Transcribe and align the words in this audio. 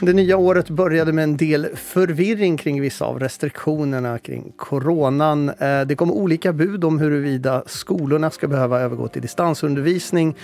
Det 0.00 0.12
nya 0.12 0.36
året 0.36 0.70
började 0.70 1.12
med 1.12 1.24
en 1.24 1.36
del 1.36 1.68
förvirring 1.74 2.56
kring 2.56 2.80
vissa 2.80 3.04
av 3.04 3.20
restriktionerna 3.20 4.18
kring 4.18 4.52
coronan. 4.56 5.48
Eh, 5.48 5.80
det 5.80 5.96
kom 5.96 6.12
olika 6.12 6.52
bud 6.52 6.84
om 6.84 6.98
huruvida 6.98 7.62
skolorna 7.66 8.30
ska 8.30 8.48
behöva 8.48 8.80
övergå 8.80 9.08
till 9.08 9.22
distansundervisning, 9.22 10.34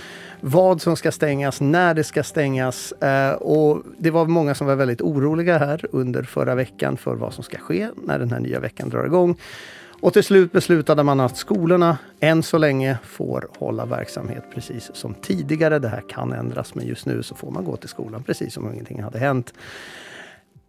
vad 0.40 0.82
som 0.82 0.96
ska 0.96 1.12
stängas, 1.12 1.60
när 1.60 1.94
det 1.94 2.04
ska 2.04 2.22
stängas. 2.22 2.92
Eh, 2.92 3.32
och 3.32 3.82
det 3.98 4.10
var 4.10 4.26
många 4.26 4.54
som 4.54 4.66
var 4.66 4.74
väldigt 4.74 5.00
oroliga 5.00 5.58
här 5.58 5.86
under 5.92 6.22
förra 6.22 6.54
veckan 6.54 6.96
för 6.96 7.14
vad 7.14 7.34
som 7.34 7.44
ska 7.44 7.58
ske 7.58 7.88
när 8.06 8.18
den 8.18 8.30
här 8.30 8.40
nya 8.40 8.60
veckan 8.60 8.88
drar 8.88 9.04
igång. 9.04 9.36
Och 10.02 10.12
till 10.12 10.24
slut 10.24 10.52
beslutade 10.52 11.02
man 11.02 11.20
att 11.20 11.36
skolorna 11.36 11.98
än 12.20 12.42
så 12.42 12.58
länge 12.58 12.98
får 13.04 13.48
hålla 13.58 13.86
verksamhet 13.86 14.44
precis 14.54 14.90
som 14.94 15.14
tidigare. 15.14 15.78
Det 15.78 15.88
här 15.88 16.02
kan 16.08 16.32
ändras 16.32 16.74
men 16.74 16.86
just 16.86 17.06
nu 17.06 17.22
så 17.22 17.34
får 17.34 17.50
man 17.50 17.64
gå 17.64 17.76
till 17.76 17.88
skolan 17.88 18.22
precis 18.22 18.54
som 18.54 18.66
om 18.66 18.72
ingenting 18.72 19.02
hade 19.02 19.18
hänt. 19.18 19.54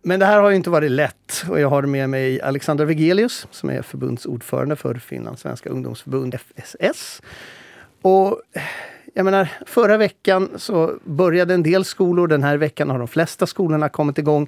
Men 0.02 0.20
det 0.20 0.26
här 0.26 0.42
har 0.42 0.52
inte 0.52 0.70
varit 0.70 0.92
lätt 0.92 1.46
och 1.50 1.60
jag 1.60 1.70
har 1.70 1.82
med 1.82 2.10
mig 2.10 2.42
Alexander 2.42 2.86
Vegelius 2.86 3.48
som 3.52 3.70
är 3.70 3.82
förbundsordförande 3.82 4.76
för 4.76 4.96
Finlands 4.96 5.42
svenska 5.42 5.70
ungdomsförbund 5.70 6.36
FSS. 6.36 7.22
Och 8.02 8.42
jag 9.14 9.26
menar, 9.26 9.50
förra 9.66 9.98
veckan 9.98 10.50
så 10.56 10.94
började 11.04 11.54
en 11.54 11.64
del 11.64 11.86
skolor, 11.86 12.28
den 12.28 12.44
här 12.44 12.58
veckan 12.58 12.90
har 12.90 13.00
de 13.00 13.08
flesta 13.08 13.48
skolorna 13.48 13.90
kommit 13.90 14.18
igång. 14.18 14.48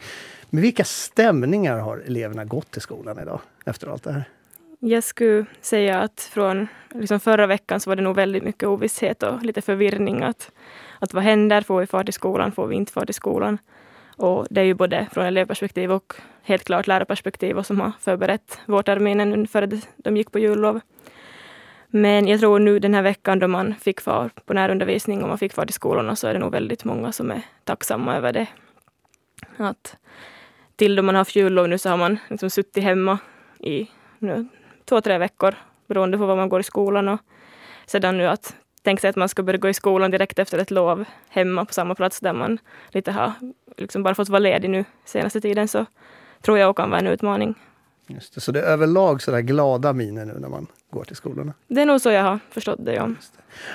Med 0.50 0.62
vilka 0.62 0.84
stämningar 0.84 1.78
har 1.78 1.98
eleverna 1.98 2.45
gått 2.45 2.72
till 2.72 2.81
skolan 2.81 3.20
idag 3.20 3.40
efter 3.66 3.88
allt 3.88 4.04
det 4.04 4.12
här? 4.12 4.26
Jag 4.80 5.04
skulle 5.04 5.46
säga 5.62 6.00
att 6.00 6.30
från 6.34 6.68
liksom 6.94 7.20
förra 7.20 7.48
veckan 7.48 7.80
så 7.80 7.90
var 7.90 7.96
det 7.96 8.02
nog 8.02 8.16
väldigt 8.16 8.44
mycket 8.44 8.70
ovisshet 8.70 9.24
och 9.24 9.44
lite 9.44 9.62
förvirring. 9.62 10.24
Att, 10.24 10.52
att 11.00 11.14
vad 11.14 11.24
händer? 11.24 11.62
Får 11.62 11.80
vi 11.80 11.88
fart 11.88 12.10
i 12.10 12.12
skolan? 12.12 12.52
Får 12.52 12.68
vi 12.68 12.76
inte 12.76 12.92
fart 12.92 13.09
i 13.09 13.14
skolan? 13.14 13.58
Och 14.17 14.48
det 14.50 14.62
är 14.62 14.66
ju 14.66 14.73
både 14.73 15.08
från 15.12 15.26
elevperspektiv 15.26 15.92
och 15.92 16.14
helt 16.44 16.64
klart 16.64 16.88
lärarperspektiv 16.88 17.58
och 17.58 17.66
som 17.66 17.80
har 17.80 17.92
förberett 18.00 18.59
vårterminen 18.66 19.34
inför 19.34 19.70
de 19.98 20.17
gick 20.17 20.32
på 20.32 20.40
jullov. 20.40 20.80
Men 21.88 22.28
jag 22.28 22.39
tror 22.39 22.60
nu 22.60 22.80
den 22.80 22.94
här 22.94 23.02
veckan 23.02 23.39
då 23.39 23.48
man 23.48 23.76
fick 23.76 24.02
fart 24.02 24.45
på 24.45 24.54
närundervisning 24.54 25.23
och 25.23 25.30
man 25.30 25.38
fick 25.38 25.54
fart 25.54 25.67
till 25.67 25.73
skolorna 25.73 26.16
så 26.16 26.28
är 26.28 26.34
det 26.34 26.39
nog 26.39 26.52
väldigt 26.52 26.84
många 26.84 27.12
som 27.12 27.32
är 27.32 27.42
tacksamma 27.64 28.16
över 28.16 28.34
det. 28.34 28.48
Att 29.58 29.98
till 30.76 30.95
då 30.95 31.04
man 31.04 31.16
har 31.16 31.20
haft 31.20 31.36
jullov 31.36 31.70
nu 31.70 31.78
så 31.78 31.89
har 31.89 31.98
man 31.98 32.17
liksom 32.30 32.50
suttit 32.50 32.84
hemma 32.84 33.17
i 33.60 33.88
nu, 34.20 34.48
två, 34.86 35.02
tre 35.02 35.17
veckor 35.17 35.55
beroende 35.88 36.17
på 36.17 36.25
var 36.25 36.36
man 36.36 36.50
går 36.50 36.59
i 36.59 36.64
skolan. 36.64 37.08
Och 37.08 37.19
sedan 37.86 38.17
nu 38.17 38.28
att 38.28 38.55
tänka 38.83 39.02
sig 39.02 39.09
att 39.09 39.16
man 39.16 39.30
ska 39.30 39.44
börja 39.44 39.58
gå 39.58 39.69
i 39.69 39.73
skolan 39.73 40.11
direkt 40.11 40.39
efter 40.39 40.58
ett 40.58 40.72
lov 40.72 41.05
hemma 41.30 41.66
på 41.66 41.73
samma 41.73 41.95
plats 41.95 42.19
där 42.19 42.33
man 42.33 42.58
lite 42.89 43.11
har 43.11 43.31
liksom 43.77 44.03
bara 44.03 44.16
fått 44.16 44.30
vara 44.30 44.39
ledig 44.39 44.69
nu 44.69 44.86
senaste 45.05 45.42
tiden 45.42 45.67
så 45.67 45.86
tror 46.42 46.58
jag 46.58 46.69
också 46.69 46.81
kan 46.81 46.89
vara 46.89 47.00
en 47.00 47.08
utmaning. 47.08 47.55
Just 48.08 48.36
det, 48.36 48.42
så 48.42 48.52
det 48.52 48.61
är 48.61 48.64
överlag 48.64 49.22
sådär 49.22 49.42
glada 49.42 49.94
miner 49.94 50.25
nu 50.25 50.33
när 50.39 50.50
man 50.50 50.67
går 50.89 51.03
till 51.03 51.16
skolorna? 51.16 51.53
Det 51.67 51.81
är 51.81 51.86
nog 51.86 52.02
så 52.02 52.11
jag 52.11 52.23
har 52.23 52.39
förstått 52.49 52.80
det, 52.86 52.94
ja. 52.94 53.08
Det. 53.08 53.16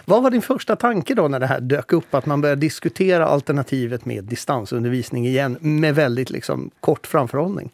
Vad 0.04 0.22
var 0.22 0.30
din 0.30 0.42
första 0.42 0.76
tanke 0.76 1.14
då 1.14 1.28
när 1.28 1.40
det 1.40 1.46
här 1.46 1.60
dök 1.60 1.92
upp? 1.92 2.14
Att 2.14 2.26
man 2.26 2.40
började 2.40 2.60
diskutera 2.60 3.26
alternativet 3.26 4.04
med 4.04 4.24
distansundervisning 4.24 5.26
igen 5.26 5.58
med 5.60 5.94
väldigt 5.94 6.30
liksom, 6.30 6.70
kort 6.80 7.06
framförhållning? 7.06 7.70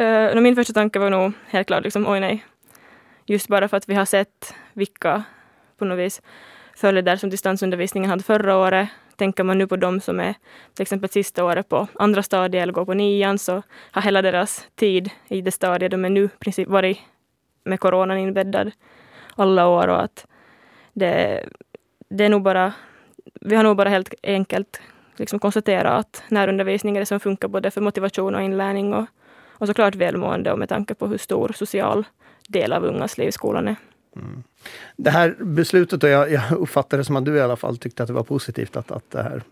Uh, 0.00 0.40
min 0.40 0.54
första 0.54 0.72
tanke 0.72 0.98
var 0.98 1.10
nog 1.10 1.32
helt 1.46 1.66
klart 1.66 1.84
liksom, 1.84 2.06
oj 2.06 2.20
nej, 2.20 2.44
Just 3.26 3.48
bara 3.48 3.68
för 3.68 3.76
att 3.76 3.88
vi 3.88 3.94
har 3.94 4.04
sett 4.04 4.54
vilka 4.72 5.24
på 5.78 5.84
något 5.84 5.98
vis 5.98 6.22
följder 6.76 7.16
som 7.16 7.30
distansundervisningen 7.30 8.10
hade 8.10 8.22
förra 8.22 8.56
året. 8.56 8.88
Tänker 9.16 9.44
man 9.44 9.58
nu 9.58 9.66
på 9.66 9.76
dem 9.76 10.00
som 10.00 10.20
är 10.20 10.34
till 10.74 10.82
exempel 10.82 11.10
sista 11.10 11.44
året 11.44 11.68
på 11.68 11.88
andra 11.94 12.22
stadiet 12.22 12.62
eller 12.62 12.72
går 12.72 12.84
på 12.84 12.94
nian 12.94 13.38
så 13.38 13.62
har 13.90 14.02
hela 14.02 14.22
deras 14.22 14.68
tid 14.74 15.10
i 15.28 15.40
det 15.40 15.50
stadiet 15.50 15.90
de 15.90 16.04
är 16.04 16.10
nu 16.10 16.28
princip 16.28 16.68
varit 16.68 16.98
med 17.64 17.80
coronan 17.80 18.18
inbäddad 18.18 18.72
alla 19.36 19.66
år 19.68 19.88
och 19.88 20.02
att 20.02 20.26
det, 20.92 21.44
det 22.08 22.24
är 22.24 22.28
nog 22.28 22.42
bara, 22.42 22.72
vi 23.40 23.56
har 23.56 23.62
nog 23.62 23.76
bara 23.76 23.88
helt 23.88 24.14
enkelt 24.22 24.80
liksom 25.16 25.38
konstaterat 25.38 26.00
att 26.00 26.22
närundervisning 26.28 26.96
är 26.96 27.00
det 27.00 27.06
som 27.06 27.20
funkar 27.20 27.48
både 27.48 27.70
för 27.70 27.80
motivation 27.80 28.34
och 28.34 28.42
inlärning 28.42 28.94
och, 28.94 29.06
och 29.58 29.66
såklart 29.66 29.94
välmående 29.94 30.52
och 30.52 30.58
med 30.58 30.68
tanke 30.68 30.94
på 30.94 31.06
hur 31.06 31.18
stor 31.18 31.52
social 31.56 32.04
del 32.48 32.72
av 32.72 32.84
ungas 32.84 33.18
liv 33.18 33.30
skolan 33.30 33.68
är. 33.68 33.76
Mm. 34.16 34.42
Det 34.96 35.10
här 35.10 35.36
beslutet, 35.40 36.02
och 36.02 36.08
jag, 36.08 36.32
jag 36.32 36.52
uppfattar 36.52 36.98
det 36.98 37.04
som 37.04 37.16
att 37.16 37.24
du 37.24 37.36
i 37.36 37.40
alla 37.40 37.56
fall 37.56 37.78
tyckte 37.78 38.02
att 38.02 38.06
det 38.06 38.12
var 38.12 38.22
positivt 38.22 38.76
att, 38.76 38.90
att 38.90 39.10
det 39.10 39.22
här 39.22 39.42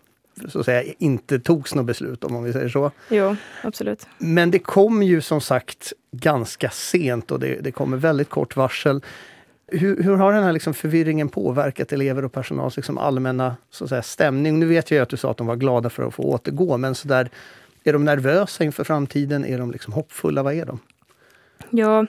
så 0.47 0.59
att 0.59 0.65
säga, 0.65 0.93
inte 0.97 1.39
togs 1.39 1.75
något 1.75 1.85
beslut 1.85 2.23
om, 2.23 2.35
om 2.35 2.43
vi 2.43 2.53
säger 2.53 2.69
så. 2.69 2.91
Jo, 3.09 3.35
absolut. 3.61 4.07
Men 4.17 4.51
det 4.51 4.59
kom 4.59 5.03
ju 5.03 5.21
som 5.21 5.41
sagt 5.41 5.93
ganska 6.11 6.69
sent 6.69 7.31
och 7.31 7.39
det, 7.39 7.59
det 7.61 7.71
kommer 7.71 7.97
väldigt 7.97 8.29
kort 8.29 8.55
varsel. 8.55 9.01
Hur, 9.67 10.03
hur, 10.03 10.15
har 10.15 10.33
den 10.33 10.43
här 10.43 10.51
liksom 10.51 10.73
förvirringen 10.73 11.29
påverkat 11.29 11.91
elever 11.93 12.25
och 12.25 12.31
personals 12.31 12.75
liksom 12.75 12.97
allmänna 12.97 13.55
så 13.69 13.83
att 13.83 13.89
säga, 13.89 14.03
stämning? 14.03 14.59
Nu 14.59 14.65
vet 14.65 14.91
jag 14.91 15.01
att 15.01 15.09
du 15.09 15.17
sa 15.17 15.31
att 15.31 15.37
de 15.37 15.47
var 15.47 15.55
glada 15.55 15.89
för 15.89 16.07
att 16.07 16.13
få 16.13 16.23
återgå, 16.23 16.77
men 16.77 16.95
så 16.95 17.07
där, 17.07 17.29
är 17.83 17.93
de 17.93 18.05
nervösa 18.05 18.63
inför 18.63 18.83
framtiden? 18.83 19.45
Är 19.45 19.57
de 19.57 19.71
liksom 19.71 19.93
hoppfulla? 19.93 20.43
Vad 20.43 20.53
är 20.53 20.65
de? 20.65 20.79
Ja, 21.69 22.05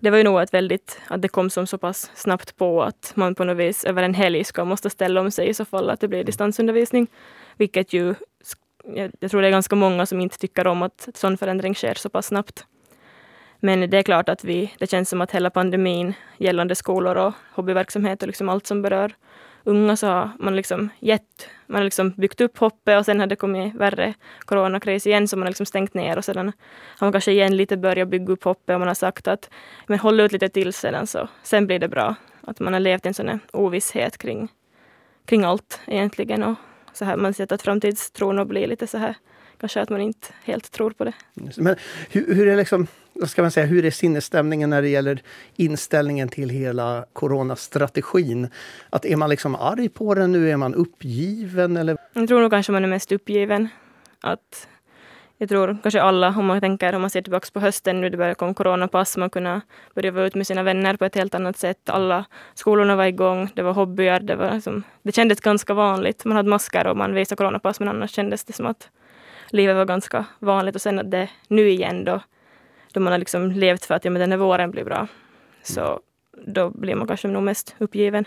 det 0.00 0.10
var 0.10 0.18
ju 0.18 0.24
nog 0.24 0.40
ett 0.40 0.54
väldigt, 0.54 1.00
att 1.08 1.22
det 1.22 1.28
kom 1.28 1.50
som 1.50 1.66
så 1.66 1.78
pass 1.78 2.10
snabbt 2.14 2.56
på 2.56 2.82
att 2.82 3.12
man 3.14 3.34
på 3.34 3.44
något 3.44 3.56
vis 3.56 3.84
över 3.84 4.02
en 4.02 4.14
helg 4.14 4.44
ska 4.44 4.64
måste 4.64 4.90
ställa 4.90 5.20
om 5.20 5.30
sig 5.30 5.48
i 5.48 5.54
så 5.54 5.64
fall 5.64 5.90
att 5.90 6.00
det 6.00 6.08
blir 6.08 6.24
distansundervisning. 6.24 7.06
Vilket 7.56 7.92
ju, 7.92 8.14
jag 9.20 9.30
tror 9.30 9.42
det 9.42 9.48
är 9.48 9.52
ganska 9.52 9.76
många 9.76 10.06
som 10.06 10.20
inte 10.20 10.38
tycker 10.38 10.66
om 10.66 10.82
att 10.82 11.08
sån 11.14 11.38
förändring 11.38 11.74
sker 11.74 11.94
så 11.94 12.08
pass 12.08 12.26
snabbt. 12.26 12.66
Men 13.60 13.90
det 13.90 13.98
är 13.98 14.02
klart 14.02 14.28
att 14.28 14.44
vi, 14.44 14.74
det 14.78 14.90
känns 14.90 15.08
som 15.08 15.20
att 15.20 15.30
hela 15.30 15.50
pandemin 15.50 16.14
gällande 16.36 16.74
skolor 16.74 17.16
och 17.16 17.32
hobbyverksamhet 17.54 18.22
och 18.22 18.26
liksom 18.26 18.48
allt 18.48 18.66
som 18.66 18.82
berör 18.82 19.14
unga 19.64 19.96
så 19.96 20.06
har 20.06 20.30
man 20.38 20.56
liksom 20.56 20.88
gett, 20.98 21.48
man 21.66 21.76
har 21.76 21.84
liksom 21.84 22.10
byggt 22.10 22.40
upp 22.40 22.58
hoppet 22.58 22.98
och 22.98 23.04
sen 23.04 23.20
har 23.20 23.26
det 23.26 23.36
kommit 23.36 23.74
värre 23.74 24.14
coronakris 24.44 25.06
igen 25.06 25.28
så 25.28 25.36
man 25.36 25.42
har 25.42 25.50
liksom 25.50 25.66
stängt 25.66 25.94
ner 25.94 26.18
och 26.18 26.24
sedan 26.24 26.52
har 26.98 27.06
man 27.06 27.12
kanske 27.12 27.32
igen 27.32 27.56
lite 27.56 27.76
börjat 27.76 28.08
bygga 28.08 28.32
upp 28.32 28.44
hoppet 28.44 28.74
och 28.74 28.80
man 28.80 28.88
har 28.88 28.94
sagt 28.94 29.28
att 29.28 29.50
men 29.86 29.98
håll 29.98 30.20
ut 30.20 30.32
lite 30.32 30.48
till 30.48 30.72
sedan 30.72 31.06
så 31.06 31.28
sen 31.42 31.66
blir 31.66 31.78
det 31.78 31.88
bra. 31.88 32.14
Att 32.40 32.60
man 32.60 32.72
har 32.72 32.80
levt 32.80 33.04
i 33.04 33.08
en 33.08 33.14
sån 33.14 33.28
här 33.28 33.38
ovisshet 33.52 34.18
kring, 34.18 34.48
kring 35.24 35.44
allt 35.44 35.80
egentligen 35.86 36.42
och 36.42 36.54
så 36.92 37.04
här 37.04 37.16
man 37.16 37.34
sett 37.34 37.52
att 37.52 37.62
framtidstron 37.62 38.38
och 38.38 38.46
blir 38.46 38.66
lite 38.66 38.86
så 38.86 38.98
här 38.98 39.14
kanske 39.60 39.80
att 39.80 39.88
man 39.88 40.00
inte 40.00 40.28
helt 40.44 40.72
tror 40.72 40.90
på 40.90 41.04
det. 41.04 41.12
Men 41.56 41.76
hur, 42.10 42.34
hur 42.34 42.48
är 42.48 42.56
liksom 42.56 42.86
vad 43.20 43.30
ska 43.30 43.42
man 43.42 43.50
säga, 43.50 43.66
hur 43.66 43.84
är 43.84 43.90
sinnesstämningen 43.90 44.70
när 44.70 44.82
det 44.82 44.88
gäller 44.88 45.22
inställningen 45.56 46.28
till 46.28 46.48
hela 46.48 47.04
coronastrategin? 47.12 48.48
Att 48.90 49.04
är 49.04 49.16
man 49.16 49.30
liksom 49.30 49.54
arg 49.54 49.88
på 49.88 50.14
den 50.14 50.32
nu? 50.32 50.50
Är 50.50 50.56
man 50.56 50.74
uppgiven? 50.74 51.76
Eller? 51.76 51.96
Jag 52.12 52.28
tror 52.28 52.40
nog 52.40 52.50
kanske 52.50 52.72
man 52.72 52.84
är 52.84 52.88
mest 52.88 53.12
uppgiven. 53.12 53.68
Att 54.20 54.68
jag 55.38 55.48
tror 55.48 55.78
kanske 55.82 56.02
alla, 56.02 56.28
om 56.28 56.46
man 56.46 56.60
tänker 56.60 56.94
om 56.94 57.00
man 57.00 57.10
ser 57.10 57.22
tillbaka 57.22 57.48
på 57.52 57.60
hösten 57.60 58.00
nu 58.00 58.10
det 58.10 58.16
började 58.16 58.34
komma 58.34 58.54
coronapass, 58.54 59.16
man 59.16 59.30
kunde 59.30 59.60
börja 59.94 60.10
vara 60.10 60.26
ute 60.26 60.38
med 60.38 60.46
sina 60.46 60.62
vänner 60.62 60.96
på 60.96 61.04
ett 61.04 61.14
helt 61.14 61.34
annat 61.34 61.56
sätt. 61.56 61.90
Alla 61.90 62.24
skolorna 62.54 62.96
var 62.96 63.04
igång, 63.04 63.50
det 63.54 63.62
var 63.62 63.72
hobbyer, 63.72 64.20
det, 64.20 64.36
var 64.36 64.54
liksom, 64.54 64.82
det 65.02 65.12
kändes 65.12 65.40
ganska 65.40 65.74
vanligt. 65.74 66.24
Man 66.24 66.36
hade 66.36 66.48
masker 66.48 66.86
och 66.86 66.96
man 66.96 67.14
visade 67.14 67.36
coronapass 67.36 67.80
men 67.80 67.88
annars 67.88 68.10
kändes 68.10 68.44
det 68.44 68.52
som 68.52 68.66
att 68.66 68.88
livet 69.50 69.76
var 69.76 69.84
ganska 69.84 70.24
vanligt 70.38 70.74
och 70.74 70.82
sen 70.82 70.98
att 70.98 71.10
det 71.10 71.28
nu 71.48 71.68
igen 71.68 72.04
då 72.04 72.20
då 72.98 73.04
man 73.04 73.12
har 73.12 73.18
liksom 73.18 73.50
levt 73.50 73.84
för 73.84 73.94
att 73.94 74.04
ja, 74.04 74.10
men 74.10 74.20
den 74.20 74.30
här 74.30 74.38
våren 74.38 74.70
blir 74.70 74.84
bra. 74.84 75.08
Så 75.62 76.00
då 76.46 76.70
blir 76.70 76.94
man 76.94 77.06
kanske 77.06 77.28
nog 77.28 77.42
mest 77.42 77.74
uppgiven. 77.78 78.24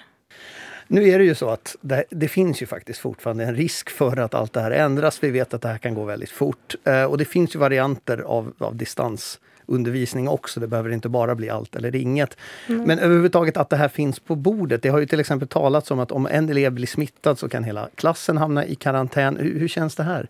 Nu 0.88 1.10
är 1.10 1.20
det 1.20 1.26
ju 1.26 1.36
så 1.36 1.50
att 1.50 1.76
det, 1.82 2.04
det, 2.10 2.28
finns 2.28 2.62
ju 2.62 2.66
faktiskt 2.66 3.00
fortfarande 3.00 3.44
en 3.44 3.56
risk 3.56 3.90
för 3.90 4.18
att 4.18 4.34
allt 4.34 4.54
det 4.54 4.62
här 4.62 4.72
ändras. 4.72 5.24
Vi 5.24 5.32
vet 5.32 5.54
att 5.54 5.62
det 5.62 5.68
här 5.68 5.78
kan 5.78 5.94
gå 5.94 6.04
väldigt 6.04 6.30
fort. 6.30 6.76
Eh, 6.84 7.04
och 7.04 7.18
det 7.18 7.26
finns 7.26 7.56
ju 7.56 7.60
varianter 7.60 8.18
av, 8.18 8.54
av 8.58 8.76
distansundervisning 8.76 10.28
också. 10.28 10.60
Det 10.60 10.68
behöver 10.68 10.90
inte 10.90 11.10
bara 11.10 11.36
bli 11.36 11.50
allt 11.50 11.76
eller 11.76 11.96
inget. 11.96 12.38
Mm. 12.70 12.84
Men 12.84 13.00
överhuvudtaget 13.00 13.58
att 13.58 13.70
det 13.70 13.76
här 13.76 13.88
finns 13.88 14.20
på 14.20 14.36
bordet. 14.36 14.82
Det 14.82 14.90
har 14.90 15.00
ju 15.00 15.06
till 15.06 15.20
exempel 15.20 15.48
talats 15.48 15.92
om 15.92 16.00
att 16.00 16.12
om 16.12 16.28
en 16.28 16.50
elev 16.50 16.72
blir 16.72 16.88
smittad 16.88 17.40
så 17.40 17.50
kan 17.50 17.64
hela 17.64 17.90
klassen 17.96 18.38
hamna 18.38 18.66
i 18.66 18.76
karantän. 18.76 19.38
Hur, 19.38 19.60
hur 19.60 19.68
känns 19.68 19.96
det 19.96 20.04
här? 20.04 20.28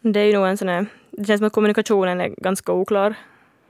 Det 0.00 0.20
är 0.20 0.32
nog 0.32 0.46
en 0.46 0.56
sån 0.56 0.68
här, 0.68 0.86
det 1.10 1.24
känns 1.24 1.38
som 1.38 1.46
att 1.46 1.52
kommunikationen 1.52 2.20
är 2.20 2.28
ganska 2.28 2.72
oklar 2.72 3.14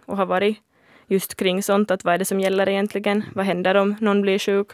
och 0.06 0.16
har 0.16 0.26
varit 0.26 0.58
just 1.06 1.34
kring 1.34 1.62
sånt. 1.62 1.90
Att 1.90 2.04
vad 2.04 2.14
är 2.14 2.18
det 2.18 2.24
som 2.24 2.40
gäller 2.40 2.68
egentligen? 2.68 3.24
Vad 3.34 3.46
händer 3.46 3.74
om 3.74 3.96
någon 4.00 4.22
blir 4.22 4.38
sjuk? 4.38 4.68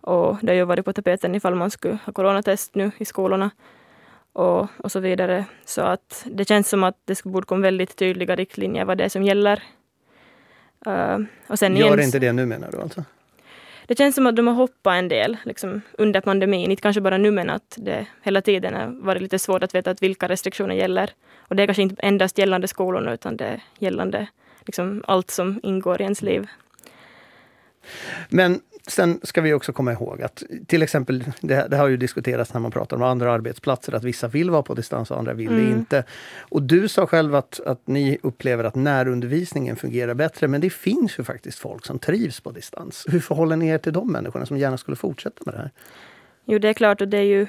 Och 0.00 0.38
det 0.42 0.52
har 0.52 0.56
ju 0.56 0.64
varit 0.64 0.84
på 0.84 0.92
tapeten 0.92 1.34
ifall 1.34 1.54
man 1.54 1.70
skulle 1.70 1.98
ha 2.04 2.12
coronatest 2.12 2.74
nu 2.74 2.90
i 2.98 3.04
skolorna 3.04 3.50
och, 4.32 4.66
och 4.76 4.92
så 4.92 5.00
vidare. 5.00 5.44
Så 5.64 5.82
att 5.82 6.26
det 6.30 6.48
känns 6.48 6.68
som 6.68 6.84
att 6.84 6.96
det 7.04 7.24
borde 7.24 7.46
komma 7.46 7.62
väldigt 7.62 7.96
tydliga 7.96 8.36
riktlinjer 8.36 8.84
vad 8.84 8.98
det 8.98 9.04
är 9.04 9.08
som 9.08 9.22
gäller. 9.22 9.62
Uh, 10.86 11.18
och 11.46 11.58
sen 11.58 11.76
Gör 11.76 11.86
igen, 11.86 12.00
inte 12.00 12.18
det 12.18 12.32
nu 12.32 12.46
menar 12.46 12.70
du 12.72 12.80
alltså? 12.80 13.04
det 13.86 13.98
känns 13.98 14.14
som 14.14 14.26
att 14.26 14.36
de 14.36 14.46
har 14.46 14.54
hoppat 14.54 14.94
en 14.94 15.08
del 15.08 15.36
liksom, 15.44 15.80
under 15.98 16.20
pandemin. 16.20 16.70
Inte 16.70 16.82
kanske 16.82 17.00
bara 17.00 17.18
nu 17.18 17.30
men 17.30 17.50
att 17.50 17.74
det 17.78 18.06
hela 18.22 18.42
tiden 18.42 18.74
har 18.74 18.86
varit 18.86 19.22
lite 19.22 19.38
svårt 19.38 19.62
att 19.62 19.74
veta 19.74 19.90
att 19.90 20.02
vilka 20.02 20.28
restriktioner 20.28 20.74
gäller. 20.74 21.10
Och 21.38 21.56
det 21.56 21.62
är 21.62 21.66
kanske 21.66 21.82
inte 21.82 22.02
endast 22.02 22.38
gällande 22.38 22.68
skolorna 22.68 23.12
utan 23.12 23.36
det 23.36 23.44
är 23.44 23.62
gällande 23.78 24.26
liksom, 24.66 25.04
allt 25.06 25.30
som 25.30 25.60
ingår 25.62 26.00
i 26.00 26.04
ens 26.04 26.22
liv. 26.22 26.46
Men 28.28 28.60
sen 28.86 29.20
ska 29.22 29.40
vi 29.40 29.52
också 29.52 29.72
komma 29.72 29.92
ihåg 29.92 30.22
att 30.22 30.42
till 30.66 30.82
exempel, 30.82 31.24
det, 31.40 31.66
det, 31.70 31.76
har 31.76 31.88
ju 31.88 31.96
diskuterats 31.96 32.54
när 32.54 32.60
man 32.60 32.70
pratar 32.70 32.96
om 32.96 33.02
andra 33.02 33.32
arbetsplatser, 33.32 33.92
att 33.92 34.04
vissa 34.04 34.28
vill 34.28 34.50
vara 34.50 34.62
på 34.62 34.74
distans 34.74 35.10
och 35.10 35.18
andra 35.18 35.32
vill 35.32 35.48
mm. 35.48 35.64
det 35.64 35.70
inte. 35.70 36.04
Och 36.38 36.62
du 36.62 36.88
sa 36.88 37.06
själv 37.06 37.34
att, 37.34 37.60
att 37.60 37.86
ni 37.86 38.18
upplever 38.22 38.64
att 38.64 38.74
närundervisningen 38.74 39.76
fungerar 39.76 40.14
bättre, 40.14 40.48
men 40.48 40.60
det 40.60 40.70
finns 40.70 41.18
ju 41.18 41.24
faktiskt 41.24 41.58
folk 41.58 41.86
som 41.86 41.98
trivs 41.98 42.40
på 42.40 42.50
distans. 42.50 43.06
Hur 43.08 43.20
förhåller 43.20 43.56
ni 43.56 43.68
er 43.68 43.78
till 43.78 43.92
de 43.92 44.12
människorna 44.12 44.46
som 44.46 44.58
gärna 44.58 44.78
skulle 44.78 44.96
fortsätta 44.96 45.42
med 45.46 45.54
det 45.54 45.58
här? 45.58 45.70
Jo, 46.44 46.58
det 46.58 46.68
är 46.68 46.74
klart 46.74 47.00
och 47.00 47.08
det 47.08 47.18
är 47.18 47.22
ju, 47.22 47.46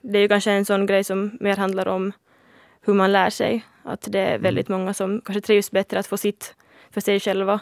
det 0.00 0.18
är 0.18 0.22
ju 0.22 0.28
kanske 0.28 0.50
en 0.50 0.64
sån 0.64 0.86
grej 0.86 1.04
som 1.04 1.38
mer 1.40 1.56
handlar 1.56 1.88
om 1.88 2.12
hur 2.84 2.94
man 2.94 3.12
lär 3.12 3.30
sig. 3.30 3.64
Att 3.82 4.08
det 4.10 4.20
är 4.20 4.28
mm. 4.28 4.42
väldigt 4.42 4.68
många 4.68 4.94
som 4.94 5.20
kanske 5.20 5.40
trivs 5.40 5.70
bättre 5.70 5.98
att 5.98 6.06
få 6.06 6.16
sitt 6.16 6.54
för 6.90 7.00
sig 7.00 7.20
själva 7.20 7.60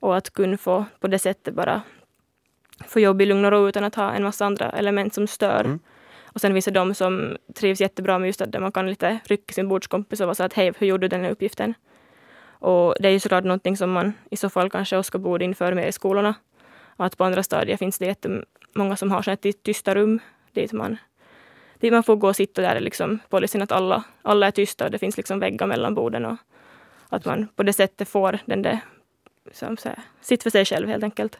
och 0.00 0.16
att 0.16 0.30
kunna 0.30 0.56
få 0.56 0.84
på 1.00 1.06
det 1.06 1.18
sättet 1.18 1.54
bara 1.54 1.82
få 2.86 3.00
jobb 3.00 3.22
i 3.22 3.26
lugn 3.26 3.44
och 3.44 3.50
ro 3.50 3.68
utan 3.68 3.84
att 3.84 3.94
ha 3.94 4.12
en 4.12 4.22
massa 4.22 4.46
andra 4.46 4.70
element 4.70 5.14
som 5.14 5.26
stör. 5.26 5.64
Mm. 5.64 5.78
Och 6.32 6.40
sen 6.40 6.52
finns 6.52 6.64
det 6.64 6.70
de 6.70 6.94
som 6.94 7.36
trivs 7.54 7.80
jättebra 7.80 8.18
med 8.18 8.26
just 8.26 8.40
att 8.40 8.60
man 8.60 8.72
kan 8.72 8.90
lite 8.90 9.18
rycka 9.24 9.52
sin 9.52 9.68
bordskompis 9.68 10.20
och 10.20 10.26
vara 10.26 10.34
så 10.34 10.44
att 10.44 10.52
hej, 10.52 10.72
hur 10.78 10.86
gjorde 10.86 11.04
du 11.04 11.08
den 11.08 11.24
här 11.24 11.30
uppgiften? 11.30 11.74
Och 12.60 12.94
det 13.00 13.08
är 13.08 13.12
ju 13.12 13.20
såklart 13.20 13.44
någonting 13.44 13.76
som 13.76 13.90
man 13.90 14.12
i 14.30 14.36
så 14.36 14.50
fall 14.50 14.70
kanske 14.70 14.96
också 14.96 15.18
borde 15.18 15.44
införa 15.44 15.74
mer 15.74 15.86
i 15.86 15.92
skolorna. 15.92 16.34
Att 16.96 17.16
på 17.16 17.24
andra 17.24 17.42
stadier 17.42 17.76
finns 17.76 17.98
det 17.98 18.06
jättemånga 18.06 18.96
som 18.96 19.10
har 19.10 19.22
sådana 19.22 19.52
tysta 19.62 19.94
rum 19.94 20.20
dit 20.52 20.72
man, 20.72 20.96
dit 21.80 21.92
man 21.92 22.02
får 22.02 22.16
gå 22.16 22.28
och 22.28 22.36
sitta 22.36 22.62
där 22.62 22.80
liksom 22.80 23.18
policyn 23.28 23.62
att 23.62 23.72
alla, 23.72 24.04
alla 24.22 24.46
är 24.46 24.50
tysta 24.50 24.84
och 24.84 24.90
det 24.90 24.98
finns 24.98 25.16
liksom 25.16 25.40
väggar 25.40 25.66
mellan 25.66 25.94
borden 25.94 26.24
och 26.24 26.36
att 27.08 27.24
man 27.24 27.48
på 27.56 27.62
det 27.62 27.72
sättet 27.72 28.08
får 28.08 28.38
den 28.44 28.62
där 28.62 28.80
som 29.52 29.76
så 29.76 29.88
här, 29.88 29.98
sitt 30.20 30.42
för 30.42 30.50
sig 30.50 30.64
själv 30.64 30.88
helt 30.88 31.04
enkelt. 31.04 31.38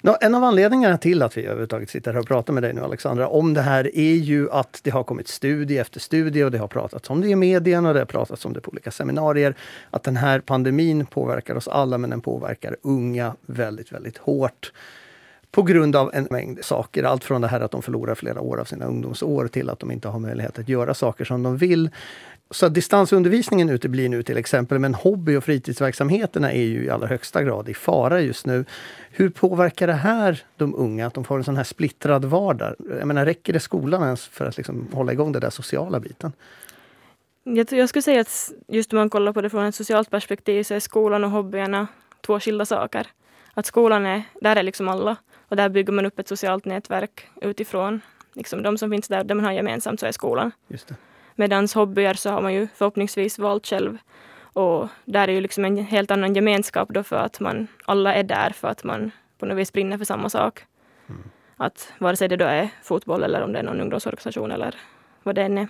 Nå, 0.00 0.16
en 0.20 0.34
av 0.34 0.44
anledningarna 0.44 0.98
till 0.98 1.22
att 1.22 1.36
vi 1.36 1.44
överhuvudtaget 1.44 1.90
sitter 1.90 2.12
här 2.12 2.20
och 2.20 2.26
pratar 2.26 2.52
med 2.52 2.62
dig 2.62 2.72
nu 2.72 2.80
Alexandra 2.80 3.28
om 3.28 3.54
det 3.54 3.60
här 3.60 3.96
är 3.96 4.14
ju 4.14 4.50
att 4.50 4.80
det 4.82 4.90
har 4.90 5.04
kommit 5.04 5.28
studie 5.28 5.78
efter 5.78 6.00
studie 6.00 6.42
och 6.44 6.50
det 6.50 6.58
har 6.58 6.68
pratats 6.68 7.10
om 7.10 7.20
det 7.20 7.28
i 7.28 7.36
medierna 7.36 7.88
och 7.88 7.94
det 7.94 8.00
har 8.00 8.06
pratats 8.06 8.44
om 8.44 8.52
det 8.52 8.60
på 8.60 8.70
olika 8.70 8.90
seminarier. 8.90 9.54
Att 9.90 10.02
den 10.02 10.16
här 10.16 10.40
pandemin 10.40 11.06
påverkar 11.06 11.54
oss 11.54 11.68
alla 11.68 11.98
men 11.98 12.10
den 12.10 12.20
påverkar 12.20 12.76
unga 12.82 13.36
väldigt, 13.46 13.92
väldigt 13.92 14.18
hårt 14.18 14.72
på 15.50 15.62
grund 15.62 15.96
av 15.96 16.10
en 16.14 16.28
mängd 16.30 16.64
saker. 16.64 17.04
Allt 17.04 17.24
från 17.24 17.40
det 17.40 17.48
här 17.48 17.60
att 17.60 17.70
de 17.70 17.82
förlorar 17.82 18.14
flera 18.14 18.40
år 18.40 18.60
av 18.60 18.64
sina 18.64 18.84
ungdomsår 18.84 19.48
till 19.48 19.70
att 19.70 19.78
de 19.78 19.90
inte 19.90 20.08
har 20.08 20.18
möjlighet 20.18 20.58
att 20.58 20.68
göra 20.68 20.94
saker 20.94 21.24
som 21.24 21.42
de 21.42 21.56
vill. 21.56 21.90
Så 22.50 22.68
distansundervisningen 22.68 23.68
uteblir 23.68 24.08
nu 24.08 24.22
till 24.22 24.36
exempel, 24.36 24.78
men 24.78 24.94
hobby 24.94 25.36
och 25.36 25.44
fritidsverksamheterna 25.44 26.52
är 26.52 26.62
ju 26.62 26.84
i 26.84 26.90
allra 26.90 27.06
högsta 27.06 27.42
grad 27.42 27.68
i 27.68 27.74
fara 27.74 28.20
just 28.20 28.46
nu. 28.46 28.64
Hur 29.10 29.28
påverkar 29.28 29.86
det 29.86 29.92
här 29.92 30.42
de 30.56 30.74
unga, 30.74 31.06
att 31.06 31.14
de 31.14 31.24
får 31.24 31.38
en 31.38 31.44
sån 31.44 31.56
här 31.56 31.64
splittrad 31.64 32.24
vardag? 32.24 32.74
Jag 32.98 33.06
menar, 33.06 33.24
räcker 33.24 33.52
det 33.52 33.60
skolan 33.60 34.02
ens 34.02 34.26
för 34.26 34.46
att 34.46 34.56
liksom 34.56 34.88
hålla 34.92 35.12
igång 35.12 35.32
den 35.32 35.40
där 35.42 35.50
sociala 35.50 36.00
biten? 36.00 36.32
Jag, 37.42 37.72
jag 37.72 37.88
skulle 37.88 38.02
säga 38.02 38.20
att 38.20 38.52
just 38.68 38.92
om 38.92 38.98
man 38.98 39.10
kollar 39.10 39.32
på 39.32 39.40
det 39.40 39.50
från 39.50 39.64
ett 39.64 39.74
socialt 39.74 40.10
perspektiv 40.10 40.62
så 40.62 40.74
är 40.74 40.80
skolan 40.80 41.24
och 41.24 41.30
hobbyerna 41.30 41.86
två 42.20 42.40
skilda 42.40 42.66
saker. 42.66 43.06
Att 43.54 43.66
skolan 43.66 44.06
är, 44.06 44.22
där 44.40 44.56
är 44.56 44.62
liksom 44.62 44.88
alla 44.88 45.16
och 45.50 45.56
där 45.56 45.68
bygger 45.68 45.92
man 45.92 46.06
upp 46.06 46.18
ett 46.18 46.28
socialt 46.28 46.64
nätverk 46.64 47.28
utifrån. 47.42 48.00
Liksom 48.32 48.62
de 48.62 48.78
som 48.78 48.90
finns 48.90 49.08
där, 49.08 49.24
det 49.24 49.34
man 49.34 49.44
har 49.44 49.52
gemensamt, 49.52 50.00
så 50.00 50.06
är 50.06 50.12
skolan. 50.12 50.52
Just 50.68 50.88
det. 50.88 50.94
Medans 51.34 51.74
hobbyer 51.74 52.14
så 52.14 52.30
har 52.30 52.42
man 52.42 52.54
ju 52.54 52.68
förhoppningsvis 52.74 53.38
valt 53.38 53.66
själv. 53.66 53.98
Och 54.52 54.88
där 55.04 55.28
är 55.28 55.32
ju 55.32 55.40
liksom 55.40 55.64
en 55.64 55.76
helt 55.76 56.10
annan 56.10 56.34
gemenskap 56.34 56.88
då 56.88 57.02
för 57.02 57.16
att 57.16 57.40
man 57.40 57.66
alla 57.84 58.14
är 58.14 58.22
där 58.22 58.50
för 58.50 58.68
att 58.68 58.84
man 58.84 59.10
på 59.38 59.46
något 59.46 59.58
vis 59.58 59.72
brinner 59.72 59.98
för 59.98 60.04
samma 60.04 60.28
sak. 60.28 60.64
Mm. 61.08 61.22
Att 61.56 61.92
vare 61.98 62.16
sig 62.16 62.28
det 62.28 62.36
då 62.36 62.44
är 62.44 62.68
fotboll 62.82 63.22
eller 63.22 63.42
om 63.42 63.52
det 63.52 63.58
är 63.58 63.62
någon 63.62 63.80
ungdomsorganisation 63.80 64.50
eller 64.52 64.74
vad 65.22 65.34
det 65.34 65.42
än 65.42 65.58
är. 65.58 65.68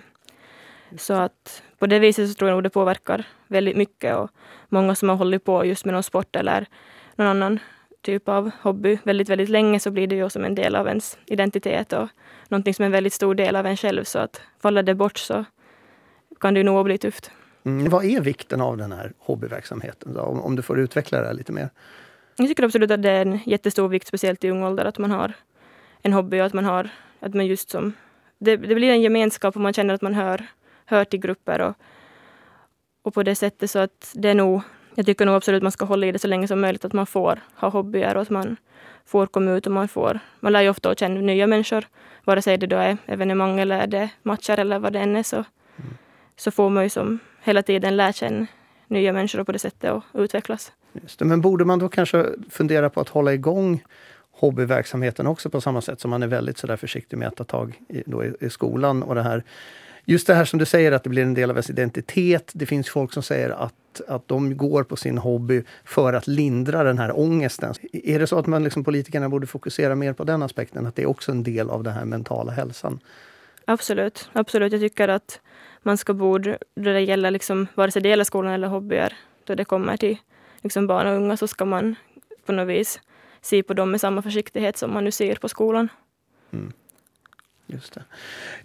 Så 0.97 1.13
att 1.13 1.63
på 1.79 1.87
det 1.87 1.99
viset 1.99 2.29
så 2.29 2.35
tror 2.35 2.49
jag 2.49 2.55
nog 2.55 2.63
det 2.63 2.69
påverkar 2.69 3.27
väldigt 3.47 3.77
mycket 3.77 4.15
och 4.15 4.29
många 4.69 4.95
som 4.95 5.09
har 5.09 5.15
hållit 5.15 5.43
på 5.43 5.65
just 5.65 5.85
med 5.85 5.93
någon 5.93 6.03
sport 6.03 6.35
eller 6.35 6.65
någon 7.15 7.27
annan 7.27 7.59
typ 8.01 8.29
av 8.29 8.51
hobby 8.61 8.99
väldigt, 9.03 9.29
väldigt 9.29 9.49
länge 9.49 9.79
så 9.79 9.91
blir 9.91 10.07
det 10.07 10.15
ju 10.15 10.29
som 10.29 10.45
en 10.45 10.55
del 10.55 10.75
av 10.75 10.87
ens 10.87 11.17
identitet 11.25 11.93
och 11.93 12.07
någonting 12.49 12.73
som 12.73 12.83
är 12.83 12.85
en 12.85 12.91
väldigt 12.91 13.13
stor 13.13 13.35
del 13.35 13.55
av 13.55 13.65
en 13.65 13.77
själv. 13.77 14.03
Så 14.03 14.19
att 14.19 14.41
faller 14.59 14.83
det 14.83 14.95
bort 14.95 15.17
så 15.17 15.45
kan 16.39 16.53
det 16.53 16.63
nog 16.63 16.85
bli 16.85 16.97
tufft. 16.97 17.31
Mm. 17.63 17.89
Vad 17.89 18.05
är 18.05 18.21
vikten 18.21 18.61
av 18.61 18.77
den 18.77 18.91
här 18.91 19.13
hobbyverksamheten? 19.19 20.13
Då? 20.13 20.21
Om, 20.21 20.41
om 20.41 20.55
du 20.55 20.61
får 20.61 20.79
utveckla 20.79 21.21
det 21.21 21.33
lite 21.33 21.51
mer. 21.51 21.69
Jag 22.35 22.47
tycker 22.47 22.63
absolut 22.63 22.91
att 22.91 23.03
det 23.03 23.09
är 23.09 23.21
en 23.21 23.39
jättestor 23.45 23.87
vikt, 23.87 24.07
speciellt 24.07 24.43
i 24.43 24.49
ung 24.49 24.63
ålder, 24.63 24.85
att 24.85 24.97
man 24.97 25.11
har 25.11 25.33
en 26.01 26.13
hobby 26.13 26.41
och 26.41 26.45
att 26.45 26.53
man 26.53 26.65
har, 26.65 26.89
att 27.19 27.33
man 27.33 27.45
just 27.45 27.69
som, 27.69 27.93
det, 28.37 28.57
det 28.57 28.75
blir 28.75 28.89
en 28.89 29.01
gemenskap 29.01 29.55
och 29.55 29.61
man 29.61 29.73
känner 29.73 29.93
att 29.93 30.01
man 30.01 30.13
hör, 30.13 30.47
hör 30.85 31.05
till 31.05 31.19
grupper 31.19 31.61
och, 31.61 31.75
och 33.01 33.13
på 33.13 33.23
det 33.23 33.35
sättet 33.35 33.71
så 33.71 33.79
att 33.79 34.11
det 34.15 34.29
är 34.29 34.35
nog, 34.35 34.61
jag 34.95 35.05
tycker 35.05 35.25
nog 35.25 35.35
absolut 35.35 35.59
att 35.59 35.63
man 35.63 35.71
ska 35.71 35.85
hålla 35.85 36.07
i 36.07 36.11
det 36.11 36.19
så 36.19 36.27
länge 36.27 36.47
som 36.47 36.61
möjligt, 36.61 36.85
att 36.85 36.93
man 36.93 37.05
får 37.05 37.39
ha 37.55 37.69
hobbyer 37.69 38.15
och 38.15 38.21
att 38.21 38.29
man 38.29 38.57
får 39.05 39.27
komma 39.27 39.51
ut 39.51 39.65
och 39.65 39.73
man 39.73 39.87
får, 39.87 40.19
man 40.39 40.53
lär 40.53 40.61
ju 40.61 40.69
ofta 40.69 40.95
känna 40.95 41.21
nya 41.21 41.47
människor, 41.47 41.85
vare 42.23 42.41
sig 42.41 42.57
det 42.57 42.67
då 42.67 42.75
är 42.75 42.97
evenemang 43.05 43.59
eller 43.59 43.87
det 43.87 44.09
matcher 44.23 44.59
eller 44.59 44.79
vad 44.79 44.93
det 44.93 44.99
än 44.99 45.15
är 45.15 45.23
så 45.23 45.45
så 46.35 46.51
får 46.51 46.69
man 46.69 46.83
ju 46.83 46.89
som 46.89 47.19
hela 47.43 47.63
tiden 47.63 47.97
lära 47.97 48.13
känna 48.13 48.47
nya 48.87 49.13
människor 49.13 49.43
på 49.43 49.51
det 49.51 49.59
sättet 49.59 49.91
och 49.91 50.03
utvecklas. 50.13 50.71
Just 50.93 51.19
det, 51.19 51.25
men 51.25 51.41
borde 51.41 51.65
man 51.65 51.79
då 51.79 51.89
kanske 51.89 52.25
fundera 52.49 52.89
på 52.89 53.01
att 53.01 53.09
hålla 53.09 53.33
igång 53.33 53.83
hobbyverksamheten 54.31 55.27
också 55.27 55.49
på 55.49 55.61
samma 55.61 55.81
sätt 55.81 55.99
som 55.99 56.09
man 56.09 56.23
är 56.23 56.27
väldigt 56.27 56.57
så 56.57 56.77
försiktig 56.77 57.17
med 57.17 57.27
att 57.27 57.35
ta 57.35 57.43
tag 57.43 57.81
i, 57.87 58.03
då 58.05 58.25
i, 58.25 58.33
i 58.39 58.49
skolan 58.49 59.03
och 59.03 59.15
det 59.15 59.23
här 59.23 59.43
Just 60.11 60.27
det 60.27 60.33
här 60.33 60.45
som 60.45 60.59
du 60.59 60.65
säger 60.65 60.91
att 60.91 61.03
det 61.03 61.09
blir 61.09 61.23
en 61.23 61.33
del 61.33 61.49
av 61.49 61.55
ens 61.55 61.69
identitet. 61.69 62.51
Det 62.53 62.65
finns 62.65 62.89
folk 62.89 63.13
som 63.13 63.23
säger 63.23 63.49
att, 63.49 64.01
att 64.07 64.27
de 64.27 64.57
går 64.57 64.83
på 64.83 64.95
sin 64.95 65.17
hobby 65.17 65.63
för 65.83 66.13
att 66.13 66.27
lindra 66.27 66.83
den 66.83 66.97
här 66.97 67.19
ångesten. 67.19 67.73
Är 67.93 68.19
det 68.19 68.27
så 68.27 68.39
att 68.39 68.47
man 68.47 68.63
liksom, 68.63 68.83
politikerna 68.83 69.29
borde 69.29 69.47
fokusera 69.47 69.95
mer 69.95 70.13
på 70.13 70.23
den 70.23 70.43
aspekten? 70.43 70.87
Att 70.87 70.95
det 70.95 71.01
är 71.01 71.09
också 71.09 71.31
en 71.31 71.43
del 71.43 71.69
av 71.69 71.83
den 71.83 71.93
här 71.93 72.05
mentala 72.05 72.51
hälsan? 72.51 72.99
Absolut, 73.65 74.29
absolut. 74.33 74.71
Jag 74.71 74.81
tycker 74.81 75.07
att 75.07 75.39
man 75.81 75.97
ska 75.97 76.13
bo 76.13 76.37
då 76.37 76.55
det 76.75 77.01
gäller 77.01 77.31
liksom, 77.31 77.67
vare 77.75 77.91
sig 77.91 78.01
det 78.01 78.09
gäller 78.09 78.23
skolan 78.23 78.53
eller 78.53 78.67
hobbyer, 78.67 79.13
då 79.43 79.55
det 79.55 79.65
kommer 79.65 79.97
till 79.97 80.17
liksom 80.61 80.87
barn 80.87 81.07
och 81.07 81.13
unga 81.13 81.37
så 81.37 81.47
ska 81.47 81.65
man 81.65 81.95
på 82.45 82.51
något 82.51 82.67
vis 82.67 82.99
se 83.41 83.63
på 83.63 83.73
dem 83.73 83.91
med 83.91 84.01
samma 84.01 84.21
försiktighet 84.21 84.77
som 84.77 84.93
man 84.93 85.03
nu 85.03 85.11
ser 85.11 85.35
på 85.35 85.49
skolan. 85.49 85.89
Mm. 86.51 86.73
Just 87.71 87.93
det. 87.93 88.03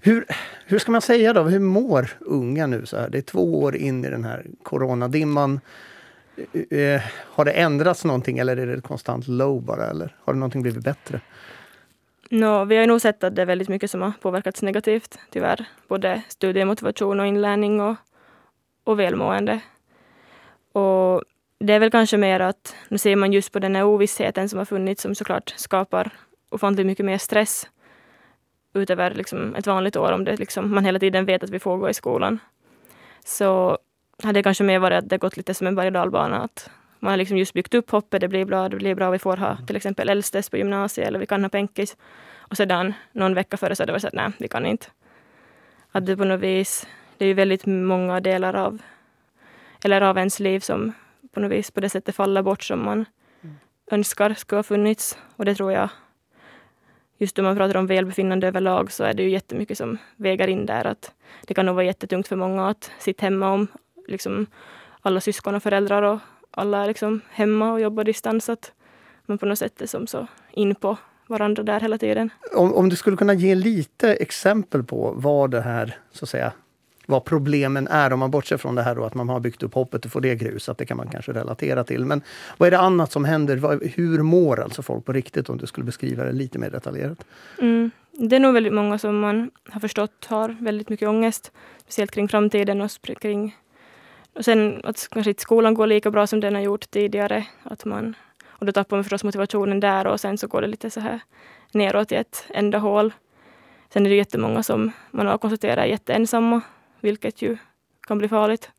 Hur, 0.01 0.27
hur 0.67 0.79
ska 0.79 0.93
man 0.93 1.01
säga 1.01 1.33
då, 1.33 1.43
hur 1.43 1.61
mår 1.61 2.09
unga 2.21 2.67
nu 2.67 2.87
så 2.87 2.97
här? 2.97 3.09
Det 3.09 3.19
är 3.19 3.23
två 3.23 3.63
år 3.63 3.77
in 3.77 4.05
i 4.05 4.11
den 4.11 4.25
här 4.25 4.47
coronadimman. 4.63 5.61
Eh, 6.53 6.79
eh, 6.79 7.03
har 7.15 7.45
det 7.45 7.51
ändrats 7.51 8.05
någonting 8.05 8.39
eller 8.39 8.57
är 8.57 8.67
det 8.67 8.73
ett 8.73 8.85
konstant 8.85 9.29
low 9.29 9.63
bara? 9.63 9.87
Eller 9.87 10.15
har 10.25 10.33
det 10.33 10.39
någonting 10.39 10.63
blivit 10.63 10.85
bättre? 10.85 11.21
No, 12.31 12.65
vi 12.65 12.77
har 12.77 12.87
nog 12.87 13.01
sett 13.01 13.25
att 13.25 13.37
det 13.37 13.43
är 13.43 13.47
väldigt 13.47 13.69
mycket 13.69 13.91
som 13.91 14.03
har 14.03 14.13
påverkats 14.21 14.63
negativt, 14.63 15.19
tyvärr. 15.31 15.65
Både 15.89 16.23
studiemotivation 16.29 17.21
och 17.21 17.27
inlärning 17.27 17.81
och, 17.81 17.97
och 18.85 19.01
välmående. 19.01 19.61
Och 20.73 21.23
det 21.59 21.73
är 21.73 21.79
väl 21.79 21.91
kanske 21.91 22.17
mer 22.17 22.41
att, 22.41 22.77
nu 22.89 22.99
ser 22.99 23.17
man 23.17 23.33
just 23.33 23.53
på 23.53 23.59
den 23.59 23.77
här 23.77 23.85
ovissheten 23.85 24.49
som 24.49 24.59
har 24.59 24.65
funnits, 24.65 25.03
som 25.03 25.15
såklart 25.15 25.55
skapar 25.57 26.11
ofantligt 26.51 26.87
mycket 26.87 27.07
mer 27.07 27.19
stress 27.19 27.69
utöver 28.79 29.15
liksom 29.15 29.55
ett 29.55 29.67
vanligt 29.67 29.97
år, 29.97 30.13
om 30.13 30.25
det 30.25 30.37
liksom, 30.37 30.75
man 30.75 30.85
hela 30.85 30.99
tiden 30.99 31.25
vet 31.25 31.45
att 31.45 31.51
vi 31.51 31.59
får 31.59 31.77
gå 31.77 31.91
i 31.91 31.95
skolan. 31.95 32.39
Så 33.25 33.79
hade 34.23 34.39
det 34.39 34.43
kanske 34.43 34.65
mer 34.65 34.79
varit 34.79 34.99
att 34.99 35.09
det 35.09 35.19
gått 35.19 35.37
lite 35.37 35.55
som 35.55 35.67
en 35.67 35.75
berg 35.75 35.91
dalbana, 35.91 36.43
att 36.43 36.71
man 36.99 37.11
har 37.11 37.17
liksom 37.17 37.39
just 37.39 37.53
byggt 37.53 37.75
upp 37.75 37.91
hoppet, 37.91 38.21
det 38.21 38.29
blir 38.29 38.45
bra, 38.45 38.69
det 38.69 38.77
blir 38.77 38.95
bra, 38.95 39.11
vi 39.11 39.19
får 39.19 39.37
ha 39.37 39.57
till 39.67 39.77
exempel 39.77 40.09
äldstest 40.09 40.51
på 40.51 40.57
gymnasiet 40.57 41.09
eller 41.09 41.19
vi 41.19 41.27
kan 41.27 41.43
ha 41.43 41.49
penkis. 41.49 41.97
Och 42.37 42.57
sedan 42.57 42.95
någon 43.13 43.35
vecka 43.35 43.57
före 43.57 43.77
så 43.77 43.83
hade 43.83 43.91
det 43.91 43.93
varit 43.93 44.03
så 44.03 44.09
att 44.09 44.15
nej, 44.15 44.31
vi 44.39 44.49
kan 44.49 44.67
inte. 44.67 44.87
Att 45.93 46.07
det 46.07 46.17
på 46.17 46.25
något 46.25 46.41
vis, 46.41 46.87
det 47.19 47.25
är 47.25 47.29
ju 47.29 47.35
väldigt 47.35 47.67
många 47.67 48.21
delar 48.21 48.55
av, 48.55 48.83
eller 49.85 50.01
av 50.01 50.19
ens 50.19 50.41
liv 50.41 50.61
som 50.61 50.93
på 51.33 51.41
något 51.41 51.53
vis 51.53 51.71
på 51.71 51.81
det 51.81 51.89
sättet 51.89 52.17
faller 52.17 52.43
bort 52.43 52.63
som 52.63 52.85
man 52.85 53.05
mm. 53.43 53.57
önskar 53.91 54.35
skulle 54.35 54.59
ha 54.59 54.63
funnits. 54.63 55.19
Och 55.37 55.45
det 55.45 55.55
tror 55.55 55.73
jag, 55.73 55.89
just 57.19 57.39
om 57.39 57.45
man 57.45 57.57
pratar 57.57 57.77
om 57.77 57.87
välbefinnande 57.87 58.47
överlag 58.47 58.93
så 58.93 59.05
är 59.05 59.15
det 59.15 59.23
ju 59.23 59.31
jättemycket 59.31 59.79
som 59.79 59.99
väger 60.17 60.49
in 60.49 60.67
där. 60.67 60.85
Att 60.85 61.13
det 61.47 61.55
kan 61.55 61.67
nog 61.67 61.75
vara 61.75 61.85
jättetungt 61.85 62.29
för 62.29 62.37
många 62.37 62.69
att 62.69 62.91
sitta 62.99 63.27
hemma 63.27 63.53
om 63.53 63.67
liksom 64.09 64.47
alla 65.01 65.21
syskon 65.21 65.55
och 65.55 65.63
föräldrar 65.63 66.03
och 66.03 66.19
alla 66.51 66.83
är 66.83 66.89
liksom 66.89 67.21
hemma 67.31 67.73
och 67.73 67.81
jobbar 67.81 68.05
distans. 68.05 68.49
Att 68.49 68.73
man 69.27 69.39
på 69.39 69.47
något 69.47 69.59
sätt 69.59 69.81
är 69.81 69.87
som 69.87 70.07
så 70.07 70.27
in 70.53 70.75
på 70.75 70.97
varandra 71.27 71.63
där 71.63 71.81
hela 71.81 71.99
tiden. 71.99 72.31
Om, 72.55 72.75
om 72.75 72.89
du 72.89 72.97
skulle 72.97 73.17
kunna 73.17 73.35
ge 73.35 73.55
lite 73.55 74.15
exempel 74.15 74.83
på 74.83 75.13
vad 75.17 75.51
det 75.51 75.61
här, 75.61 75.99
så 76.13 76.25
att 76.25 76.29
säga, 76.29 76.53
vad 77.07 77.25
problemen 77.25 77.89
är, 77.89 78.13
om 78.13 78.19
man 78.19 78.31
bortser 78.31 78.57
från 78.57 78.75
det 78.75 78.83
här 78.83 78.95
då 78.95 79.05
att 79.05 79.15
man 79.15 79.29
har 79.29 79.41
byggt 79.41 79.63
upp 79.63 79.75
hoppet 79.75 80.05
och 80.05 80.13
får 80.13 80.21
det 80.21 80.35
grusat, 80.35 80.79
det 80.79 80.87
kan 80.87 80.97
man 80.97 81.09
kanske 81.09 81.33
relatera 81.33 81.85
till. 81.85 82.05
Men 82.05 82.23
vad 82.57 82.67
är 82.67 82.71
det 82.71 82.79
annat 82.79 83.13
som 83.13 83.25
händer? 83.25 83.81
Hur 83.97 84.23
mår 84.23 84.61
alltså 84.61 84.83
folk 84.83 85.05
på 85.05 85.13
riktigt 85.13 85.49
om 85.49 85.59
du 85.59 85.67
skulle 85.67 85.85
beskriva 85.85 86.25
det 86.25 86.33
lite 86.33 86.59
mer 86.59 86.71
detaljerat? 86.71 87.25
Mm. 87.61 87.91
Det 88.13 88.37
är 88.37 88.41
nog 88.41 88.55
väldigt 88.55 88.73
många 88.73 88.99
som 88.99 89.21
man 89.21 89.51
har 89.69 89.81
förstått 89.81 90.27
har 90.27 90.57
väldigt 90.61 90.89
mycket 90.89 91.09
ångest, 91.09 91.53
speciellt 91.83 92.11
kring 92.11 92.29
framtiden 92.29 92.81
och 92.81 92.91
kring 93.21 93.57
och 94.37 94.45
sen 94.45 94.81
att 94.85 95.09
kanske 95.11 95.31
inte 95.31 95.43
skolan 95.43 95.75
går 95.75 95.87
lika 95.87 96.11
bra 96.11 96.27
som 96.27 96.41
den 96.41 96.55
har 96.55 96.63
gjort 96.63 96.91
tidigare. 96.91 97.47
Att 97.63 97.85
man, 97.85 98.17
och 98.49 98.67
då 98.67 98.73
tappar 98.73 98.97
man 98.97 99.05
förstås 99.05 99.25
motivationen 99.25 99.81
där 99.81 100.07
och 100.07 100.21
sen 100.21 100.39
så 100.39 100.47
går 100.47 100.61
det 100.61 100.67
lite 100.67 100.91
så 100.91 101.01
här 101.01 101.21
neråt 101.73 102.13
i 102.13 102.15
ett 102.15 102.45
enda 102.49 102.79
hål. 102.79 103.13
Sen 103.93 104.07
är 104.07 104.11
det 104.11 104.17
jättemånga 104.17 104.63
som 104.63 104.93
man 105.11 105.27
har 105.27 105.39
konstaterat 105.39 105.79
är 105.79 105.85
jätteensamma 105.85 106.61
vilket 107.01 107.43
ju 107.43 107.57
kan 108.07 108.19
bli 108.19 108.29
farligt. 108.29 108.71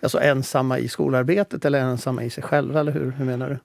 Alltså 0.00 0.20
ensamma 0.20 0.78
i 0.78 0.88
skolarbetet 0.88 1.64
eller 1.64 1.78
ensamma 1.78 2.24
i 2.24 2.30
sig 2.30 2.42
själva, 2.42 2.80
eller 2.80 2.92
hur, 2.92 3.10
hur 3.10 3.24
menar 3.24 3.48
du? 3.50 3.58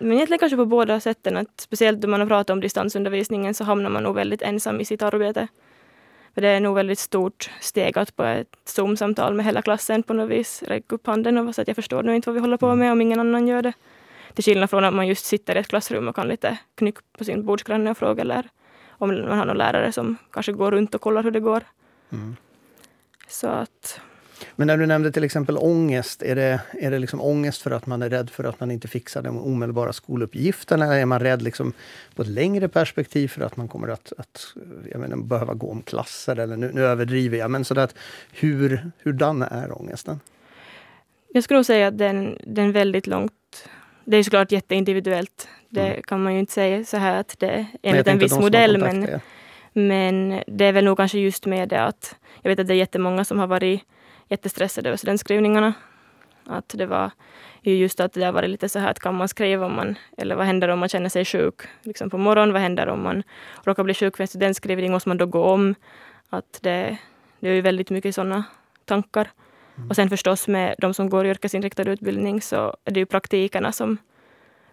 Men 0.00 0.12
egentligen 0.12 0.38
kanske 0.38 0.56
på 0.56 0.66
båda 0.66 1.00
sätten. 1.00 1.36
Att 1.36 1.60
speciellt 1.60 2.00
då 2.00 2.08
man 2.08 2.20
har 2.20 2.26
pratat 2.26 2.50
om 2.50 2.60
distansundervisningen 2.60 3.54
så 3.54 3.64
hamnar 3.64 3.90
man 3.90 4.02
nog 4.02 4.14
väldigt 4.14 4.42
ensam 4.42 4.80
i 4.80 4.84
sitt 4.84 5.02
arbete. 5.02 5.48
För 6.34 6.40
det 6.40 6.48
är 6.48 6.60
nog 6.60 6.74
väldigt 6.74 6.98
stort 6.98 7.50
steg 7.60 7.98
att 7.98 8.16
på 8.16 8.22
ett 8.24 8.56
Zoom-samtal 8.64 9.34
med 9.34 9.44
hela 9.44 9.62
klassen 9.62 10.02
på 10.02 10.14
något 10.14 10.30
vis 10.30 10.62
räcka 10.62 10.94
upp 10.94 11.06
handen 11.06 11.38
och 11.38 11.54
säga 11.54 11.62
att 11.62 11.68
jag 11.68 11.76
förstår 11.76 12.02
nu 12.02 12.16
inte 12.16 12.28
vad 12.28 12.34
vi 12.34 12.40
håller 12.40 12.56
på 12.56 12.74
med 12.74 12.92
om 12.92 13.00
ingen 13.00 13.20
annan 13.20 13.48
gör 13.48 13.62
det. 13.62 13.72
Till 14.34 14.44
skillnad 14.44 14.70
från 14.70 14.84
att 14.84 14.94
man 14.94 15.06
just 15.06 15.24
sitter 15.24 15.56
i 15.56 15.58
ett 15.58 15.68
klassrum 15.68 16.08
och 16.08 16.14
kan 16.14 16.28
lite 16.28 16.58
knycka 16.74 17.00
på 17.18 17.24
sin 17.24 17.46
bordsgranne 17.46 17.90
och 17.90 17.98
fråga 17.98 18.20
eller 18.20 18.48
om 18.88 19.08
man 19.08 19.38
har 19.38 19.44
någon 19.44 19.58
lärare 19.58 19.92
som 19.92 20.16
kanske 20.30 20.52
går 20.52 20.70
runt 20.70 20.94
och 20.94 21.00
kollar 21.00 21.22
hur 21.22 21.30
det 21.30 21.40
går. 21.40 21.62
Mm. 22.12 22.36
Så 23.28 23.48
att... 23.48 24.00
Men 24.56 24.66
när 24.66 24.76
du 24.76 24.86
nämnde 24.86 25.12
till 25.12 25.24
exempel 25.24 25.58
ångest, 25.58 26.22
är 26.22 26.36
det, 26.36 26.60
är 26.72 26.90
det 26.90 26.98
liksom 26.98 27.20
ångest 27.20 27.62
för 27.62 27.70
att 27.70 27.86
man 27.86 28.02
är 28.02 28.10
rädd 28.10 28.30
för 28.30 28.44
att 28.44 28.60
man 28.60 28.70
inte 28.70 28.88
fixar 28.88 29.22
de 29.22 29.38
omedelbara 29.38 29.92
skoluppgifterna? 29.92 30.84
Eller 30.84 30.96
är 30.96 31.06
man 31.06 31.20
rädd 31.20 31.42
liksom 31.42 31.72
på 32.14 32.22
ett 32.22 32.28
längre 32.28 32.68
perspektiv 32.68 33.28
för 33.28 33.40
att 33.40 33.56
man 33.56 33.68
kommer 33.68 33.88
att, 33.88 34.12
att 34.18 34.54
jag 34.90 35.00
menar, 35.00 35.16
behöva 35.16 35.54
gå 35.54 35.70
om 35.70 35.82
klasser? 35.82 36.36
Eller 36.36 36.56
nu, 36.56 36.70
nu 36.72 36.82
överdriver 36.84 37.38
jag, 37.38 37.50
men 37.50 37.64
så 37.64 37.80
att 37.80 37.94
hur, 38.32 38.90
hurdan 39.02 39.42
är 39.42 39.78
ångesten? 39.80 40.20
Jag 41.28 41.44
skulle 41.44 41.64
säga 41.64 41.88
att 41.88 41.98
den, 41.98 42.38
den 42.44 42.72
väldigt 42.72 43.06
långt 43.06 43.32
det 44.06 44.16
är 44.16 44.22
såklart 44.22 44.52
jätteindividuellt. 44.52 45.48
Det 45.68 45.86
mm. 45.86 46.02
kan 46.02 46.22
man 46.22 46.32
ju 46.32 46.38
inte 46.38 46.52
säga 46.52 46.84
så 46.84 46.96
här 46.96 47.20
att 47.20 47.36
det 47.38 47.48
är 47.48 47.66
enligt 47.82 48.06
en 48.06 48.18
viss 48.18 48.38
modell. 48.38 48.78
Men, 48.78 49.20
men 49.76 50.42
det 50.46 50.64
är 50.64 50.72
väl 50.72 50.84
nog 50.84 50.96
kanske 50.96 51.18
just 51.18 51.46
med 51.46 51.68
det 51.68 51.82
att 51.82 52.16
jag 52.42 52.50
vet 52.50 52.58
att 52.58 52.66
det 52.66 52.74
är 52.74 52.78
jättemånga 52.78 53.24
som 53.24 53.38
har 53.38 53.46
varit 53.46 53.82
jättestressade 54.28 54.88
över 54.88 54.96
studentskrivningarna. 54.96 55.74
Att 56.46 56.68
det 56.68 56.86
var 56.86 57.10
just 57.62 58.00
att 58.00 58.12
det 58.12 58.24
har 58.24 58.32
varit 58.32 58.50
lite 58.50 58.68
så 58.68 58.78
här 58.78 58.90
att 58.90 58.98
kan 58.98 59.14
man 59.14 59.28
skriva 59.28 59.66
om 59.66 59.76
man, 59.76 59.98
eller 60.16 60.34
vad 60.34 60.46
händer 60.46 60.68
om 60.68 60.78
man 60.78 60.88
känner 60.88 61.08
sig 61.08 61.24
sjuk 61.24 61.54
liksom 61.82 62.10
på 62.10 62.18
morgonen? 62.18 62.52
Vad 62.52 62.62
händer 62.62 62.88
om 62.88 63.02
man 63.02 63.22
råkar 63.64 63.84
bli 63.84 63.94
sjuk 63.94 64.16
för 64.16 64.24
en 64.24 64.28
studentskrivning? 64.28 64.92
Måste 64.92 65.08
man 65.08 65.18
då 65.18 65.26
gå 65.26 65.44
om? 65.44 65.74
Att 66.30 66.58
det, 66.62 66.98
det 67.40 67.48
är 67.48 67.54
ju 67.54 67.60
väldigt 67.60 67.90
mycket 67.90 68.14
sådana 68.14 68.44
tankar. 68.84 69.30
Mm. 69.76 69.90
Och 69.90 69.96
sen 69.96 70.08
förstås 70.08 70.48
med 70.48 70.74
de 70.78 70.94
som 70.94 71.10
går 71.10 71.26
yrkesinriktad 71.26 71.90
utbildning 71.90 72.40
så 72.40 72.76
är 72.84 72.90
det 72.90 73.00
ju 73.00 73.06
praktikerna 73.06 73.72
som 73.72 73.98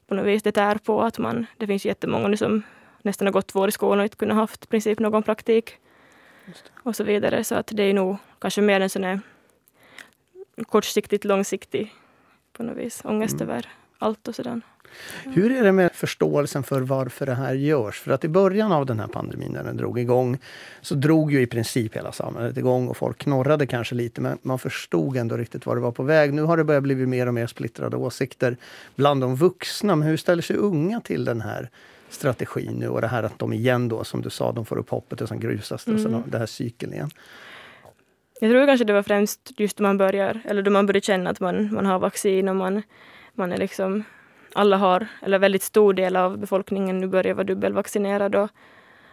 på 0.07 0.15
något 0.15 0.25
vis 0.25 0.43
det 0.43 0.51
tär 0.51 0.75
på 0.75 1.01
att 1.01 1.17
man, 1.17 1.45
det 1.57 1.67
finns 1.67 1.85
jättemånga 1.85 2.27
nu 2.27 2.37
som 2.37 2.63
nästan 3.03 3.27
har 3.27 3.31
gått 3.31 3.47
två 3.47 3.59
år 3.59 3.69
i 3.69 3.71
skolan 3.71 3.99
och 3.99 4.03
inte 4.03 4.17
kunnat 4.17 4.37
haft 4.37 4.63
i 4.63 4.67
princip 4.67 4.99
någon 4.99 5.23
praktik. 5.23 5.77
Och 6.83 6.95
så 6.95 7.03
vidare. 7.03 7.43
Så 7.43 7.55
att 7.55 7.67
det 7.67 7.83
är 7.83 7.93
nog 7.93 8.17
kanske 8.39 8.61
mer 8.61 8.81
en 8.81 8.89
sån 8.89 9.03
här 9.03 9.19
kortsiktigt 10.67 11.25
långsiktig 11.25 11.93
på 12.53 12.63
något 12.63 12.77
vis 12.77 13.01
ångest 13.05 13.41
mm. 13.41 13.49
över 13.49 13.69
allt 13.97 14.27
och 14.27 14.35
sådär. 14.35 14.61
Hur 15.23 15.51
är 15.51 15.63
det 15.63 15.71
med 15.71 15.91
förståelsen 15.93 16.63
för 16.63 16.81
varför 16.81 17.25
det 17.25 17.33
här 17.33 17.53
görs? 17.53 17.99
För 17.99 18.11
att 18.11 18.23
i 18.23 18.27
början 18.27 18.71
av 18.71 18.85
den 18.85 18.99
här 18.99 19.07
pandemin 19.07 19.51
när 19.51 19.63
den 19.63 19.77
drog 19.77 19.99
igång 19.99 20.37
så 20.81 20.95
drog 20.95 21.31
ju 21.31 21.41
i 21.41 21.47
princip 21.47 21.95
hela 21.95 22.11
samhället 22.11 22.57
igång 22.57 22.87
och 22.87 22.97
folk 22.97 23.17
knorrade 23.17 23.67
kanske 23.67 23.95
lite 23.95 24.21
men 24.21 24.37
man 24.41 24.59
förstod 24.59 25.17
ändå 25.17 25.37
riktigt 25.37 25.65
var 25.65 25.75
det 25.75 25.81
var 25.81 25.91
på 25.91 26.03
väg. 26.03 26.33
Nu 26.33 26.41
har 26.41 26.57
det 26.57 26.63
börjat 26.63 26.83
bli 26.83 26.95
mer 26.95 27.27
och 27.27 27.33
mer 27.33 27.47
splittrade 27.47 27.97
åsikter 27.97 28.57
bland 28.95 29.21
de 29.21 29.35
vuxna. 29.35 29.95
Men 29.95 30.07
hur 30.07 30.17
ställer 30.17 30.41
sig 30.41 30.55
unga 30.55 31.01
till 31.01 31.25
den 31.25 31.41
här 31.41 31.69
strategin 32.13 32.73
nu 32.73 32.87
och 32.87 33.01
det 33.01 33.07
här 33.07 33.23
att 33.23 33.39
de 33.39 33.53
igen 33.53 33.89
då 33.89 34.03
som 34.03 34.21
du 34.21 34.29
sa, 34.29 34.51
de 34.51 34.65
får 34.65 34.77
upp 34.77 34.89
hoppet 34.89 35.21
och 35.21 35.27
sen 35.27 35.39
grusas 35.39 35.85
det 35.85 35.91
mm. 35.91 36.03
sen 36.03 36.23
det 36.27 36.37
här 36.37 36.45
cykeln 36.45 36.93
igen? 36.93 37.09
Jag 38.39 38.51
tror 38.51 38.67
kanske 38.67 38.85
det 38.85 38.93
var 38.93 39.03
främst 39.03 39.51
just 39.57 39.77
då 39.77 39.83
man 39.83 39.97
börjar, 39.97 40.41
eller 40.45 40.61
då 40.61 40.71
man 40.71 40.85
börjar 40.85 41.01
känna 41.01 41.29
att 41.29 41.39
man, 41.39 41.73
man 41.73 41.85
har 41.85 41.99
vaccin 41.99 42.49
och 42.49 42.55
man, 42.55 42.81
man 43.33 43.51
är 43.51 43.57
liksom 43.57 44.03
alla 44.53 44.77
har, 44.77 45.07
eller 45.21 45.39
väldigt 45.39 45.63
stor 45.63 45.93
del 45.93 46.15
av 46.15 46.37
befolkningen 46.37 46.99
nu 46.99 47.07
börjar 47.07 47.33
vara 47.33 47.43
dubbelvaccinerad 47.43 48.35
och 48.35 48.49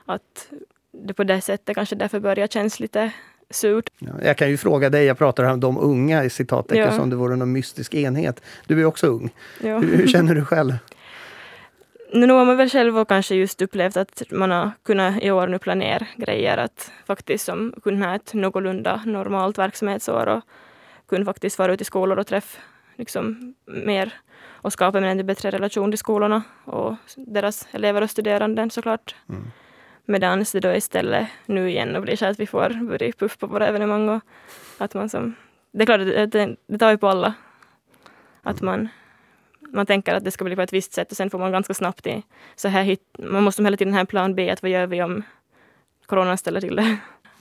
att 0.07 0.49
det 0.93 1.15
på 1.15 1.25
det 1.25 1.41
sättet 1.41 1.75
kanske 1.75 1.97
därför 1.97 2.21
börjar 2.21 2.47
kännas 2.47 2.81
lite 2.81 3.13
surt. 3.51 3.91
Ja, 3.99 4.13
jag 4.23 4.37
kan 4.37 4.51
ju 4.51 4.57
fråga 4.57 4.91
dig, 4.91 5.05
jag 5.05 5.19
pratar 5.19 5.45
om 5.45 5.61
de 5.61 5.79
unga 5.79 6.25
i 6.25 6.31
citattecken 6.31 6.85
ja. 6.85 6.93
som 6.93 7.11
det 7.11 7.17
vore 7.17 7.37
någon 7.37 7.53
mystisk 7.53 7.95
enhet. 7.95 8.43
Du 8.67 8.81
är 8.81 8.85
också 8.85 9.07
ung. 9.07 9.31
Ja. 9.63 9.79
Hur, 9.79 9.97
hur, 9.97 10.07
känner 10.07 10.35
du 10.35 10.45
själv? 10.45 10.73
Nu 12.13 12.33
har 12.33 12.45
man 12.45 12.57
väl 12.57 12.71
själv 12.71 13.05
kanske 13.05 13.35
just 13.35 13.63
upplevt 13.63 13.97
att 13.97 14.23
man 14.31 14.51
har 14.51 14.71
kunnat 14.83 15.23
i 15.23 15.31
år 15.31 15.47
nu 15.47 15.59
planera 15.59 16.07
grejer 16.17 16.57
att 16.57 16.93
faktiskt 17.07 17.45
som 17.45 17.75
kunna 17.83 18.07
ha 18.07 18.15
ett 18.15 18.35
någorlunda 18.35 19.03
normalt 19.07 19.59
verksamhetsår 19.59 20.27
och 20.27 20.45
kunna 21.09 21.25
faktiskt 21.25 21.59
vara 21.59 21.73
ute 21.73 21.83
i 21.83 21.85
skolor 21.85 22.19
och 22.19 22.27
träffa 22.27 22.61
liksom 22.97 23.55
mer 23.67 24.13
och 24.63 24.73
skapa 24.73 24.99
en 24.99 25.05
ännu 25.05 25.23
bättre 25.23 25.51
relation 25.51 25.91
till 25.91 25.99
skolorna 25.99 26.43
och 26.65 26.95
deras 27.17 27.69
elever 27.73 28.03
och 28.03 28.11
studerande 28.11 28.71
såklart. 28.71 29.15
Mm. 29.29 29.43
Medan 30.05 30.45
det 30.53 30.61
då 30.61 30.75
istället 30.75 31.29
nu 31.47 31.71
igen 31.71 31.97
och 31.97 32.03
blir 32.03 32.17
så 32.17 32.27
att 32.27 32.41
vi 32.41 32.47
får 32.47 32.89
börja 32.89 33.13
puff 33.13 33.39
på 33.39 33.47
våra 33.47 33.67
evenemang 33.67 34.09
och 34.09 34.23
att 34.79 34.95
man 34.95 35.09
som... 35.09 35.35
Det 35.73 35.83
är 35.83 35.87
klart, 35.87 36.01
det, 36.01 36.27
det, 36.27 36.57
det 36.67 36.79
tar 36.79 36.91
ju 36.91 36.99
på 36.99 37.09
alla. 37.09 37.35
Att 38.43 38.63
man, 38.63 38.89
man 39.73 39.87
tänker 39.87 40.15
att 40.15 40.25
det 40.25 40.31
ska 40.31 40.45
bli 40.45 40.57
på 40.57 40.63
ett 40.63 40.73
visst 40.73 40.93
sätt 40.93 41.11
och 41.11 41.17
sen 41.17 41.31
får 41.31 41.39
man 41.39 41.53
ganska 41.53 41.75
snabbt 41.75 42.07
i 42.07 42.23
så 42.57 42.69
här 42.69 42.83
hit, 42.83 43.01
man 43.19 43.43
måste 43.43 43.63
hela 43.63 43.77
tiden 43.77 43.95
ha 43.95 44.01
en 44.01 44.07
plan 44.07 44.35
B, 44.35 44.51
att 44.51 44.63
vad 44.63 44.71
gör 44.71 44.87
vi 44.87 45.03
om 45.03 45.23
coronan 46.07 46.39
ställer 46.39 46.61
till 46.61 46.77
det? 46.77 46.97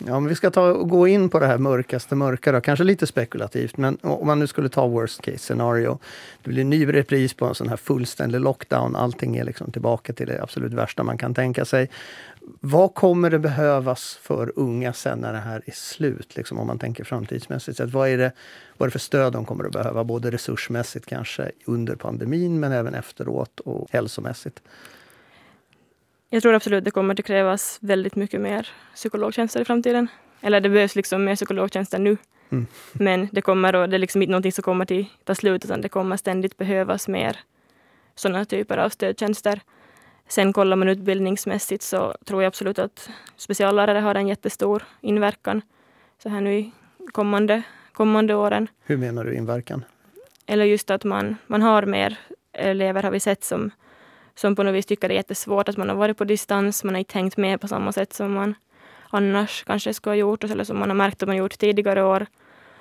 Ja, 0.08 0.20
men 0.20 0.30
vi 0.30 0.36
ska 0.36 0.50
ta 0.50 0.72
och 0.72 0.90
gå 0.90 1.08
in 1.08 1.30
på 1.30 1.40
det 1.40 1.48
här 1.48 1.58
mörkaste 1.58 2.16
mörka 2.16 2.52
då. 2.52 2.62
kanske 2.62 2.84
lite 2.84 3.08
spekulativt, 3.08 3.78
men 3.78 3.98
om 4.02 4.28
man 4.28 4.40
nu 4.40 4.48
skulle 4.48 4.70
ta 4.70 4.88
worst 4.88 5.22
case 5.22 5.38
scenario. 5.38 6.00
Det 6.44 6.50
blir 6.50 6.62
en 6.62 6.70
ny 6.70 6.94
repris 6.94 7.34
på 7.34 7.46
en 7.46 7.56
sån 7.56 7.70
här 7.70 7.78
fullständig 7.78 8.40
lockdown. 8.40 8.96
Allting 8.96 9.38
är 9.38 9.44
liksom 9.44 9.72
tillbaka 9.72 10.14
till 10.14 10.28
det 10.28 10.44
absolut 10.44 10.74
värsta 10.74 11.04
man 11.04 11.18
kan 11.18 11.34
tänka 11.34 11.66
sig. 11.66 11.90
Vad 12.60 12.96
kommer 12.96 13.30
det 13.30 13.40
behövas 13.40 14.20
för 14.22 14.54
unga 14.56 14.94
sen 14.94 15.20
när 15.20 15.34
det 15.34 15.40
här 15.40 15.62
är 15.66 15.72
slut? 15.72 16.36
Liksom, 16.36 16.60
om 16.60 16.68
man 16.68 16.80
tänker 16.80 17.04
framtidsmässigt. 17.04 17.80
Vad 17.80 18.10
är, 18.10 18.18
det, 18.18 18.32
vad 18.78 18.86
är 18.86 18.88
det 18.88 18.92
för 18.92 19.00
stöd 19.00 19.34
de 19.34 19.46
kommer 19.46 19.66
att 19.66 19.72
behöva? 19.72 20.04
Både 20.04 20.32
resursmässigt 20.32 21.06
kanske 21.06 21.52
under 21.66 21.96
pandemin, 21.96 22.60
men 22.60 22.72
även 22.72 22.94
efteråt 22.94 23.60
och 23.60 23.88
hälsomässigt. 23.92 24.62
Jag 26.30 26.42
tror 26.42 26.54
absolut 26.54 26.84
det 26.84 26.92
kommer 26.92 27.20
att 27.20 27.26
krävas 27.26 27.78
väldigt 27.82 28.16
mycket 28.16 28.42
mer 28.42 28.68
psykologtjänster 28.96 29.62
i 29.62 29.66
framtiden. 29.66 30.08
Eller 30.42 30.62
det 30.62 30.70
behövs 30.70 30.96
liksom 30.96 31.26
mer 31.26 31.36
psykologtjänster 31.36 32.00
nu. 32.00 32.18
Mm. 32.50 32.68
Men 32.94 33.28
det 33.32 33.42
kommer 33.42 33.76
och 33.76 33.90
det 33.90 33.96
är 33.96 34.00
liksom 34.00 34.22
inte 34.22 34.32
någonting 34.32 34.52
som 34.52 34.62
kommer 34.62 34.86
till 34.86 35.06
ta 35.24 35.36
slut 35.36 35.66
utan 35.66 35.82
det 35.82 35.90
kommer 35.90 36.18
ständigt 36.18 36.58
behövas 36.58 37.08
mer 37.08 37.40
sådana 38.16 38.46
typer 38.46 38.78
av 38.78 38.90
stödtjänster. 38.90 39.62
Sen 40.28 40.54
kollar 40.54 40.76
man 40.76 40.90
utbildningsmässigt 40.90 41.84
så 41.84 42.16
tror 42.26 42.44
jag 42.44 42.48
absolut 42.48 42.80
att 42.80 43.10
speciallärare 43.36 44.00
har 44.00 44.16
en 44.16 44.28
jättestor 44.28 44.84
inverkan 45.02 45.62
så 46.24 46.30
här 46.30 46.42
nu 46.42 46.54
i 46.54 46.72
kommande, 47.12 47.64
kommande 47.94 48.36
åren. 48.36 48.68
Hur 48.84 48.98
menar 48.98 49.24
du 49.24 49.36
inverkan? 49.36 49.86
Eller 50.46 50.66
just 50.66 50.92
att 50.92 51.04
man, 51.04 51.36
man 51.48 51.62
har 51.62 51.86
mer 51.86 52.20
elever 52.54 53.04
har 53.04 53.12
vi 53.12 53.20
sett 53.20 53.44
som 53.44 53.72
som 54.40 54.56
på 54.56 54.64
något 54.64 54.76
vis 54.76 54.86
tycker 54.86 55.08
det 55.08 55.14
är 55.14 55.16
jättesvårt 55.16 55.70
att 55.70 55.78
man 55.78 55.90
har 55.90 55.96
varit 55.96 56.18
på 56.18 56.24
distans, 56.24 56.84
man 56.84 56.94
har 56.94 57.00
inte 57.00 57.18
hängt 57.18 57.38
med 57.38 57.62
på 57.62 57.68
samma 57.68 57.92
sätt 57.92 58.14
som 58.14 58.34
man 58.34 58.56
annars 59.10 59.64
kanske 59.64 59.94
skulle 59.94 60.12
ha 60.12 60.18
gjort, 60.18 60.44
eller 60.44 60.64
som 60.64 60.80
man 60.80 60.90
har 60.90 60.96
märkt 60.96 61.24
att 61.24 61.28
man 61.28 61.38
gjort 61.38 61.58
tidigare 61.58 62.04
år. 62.04 62.26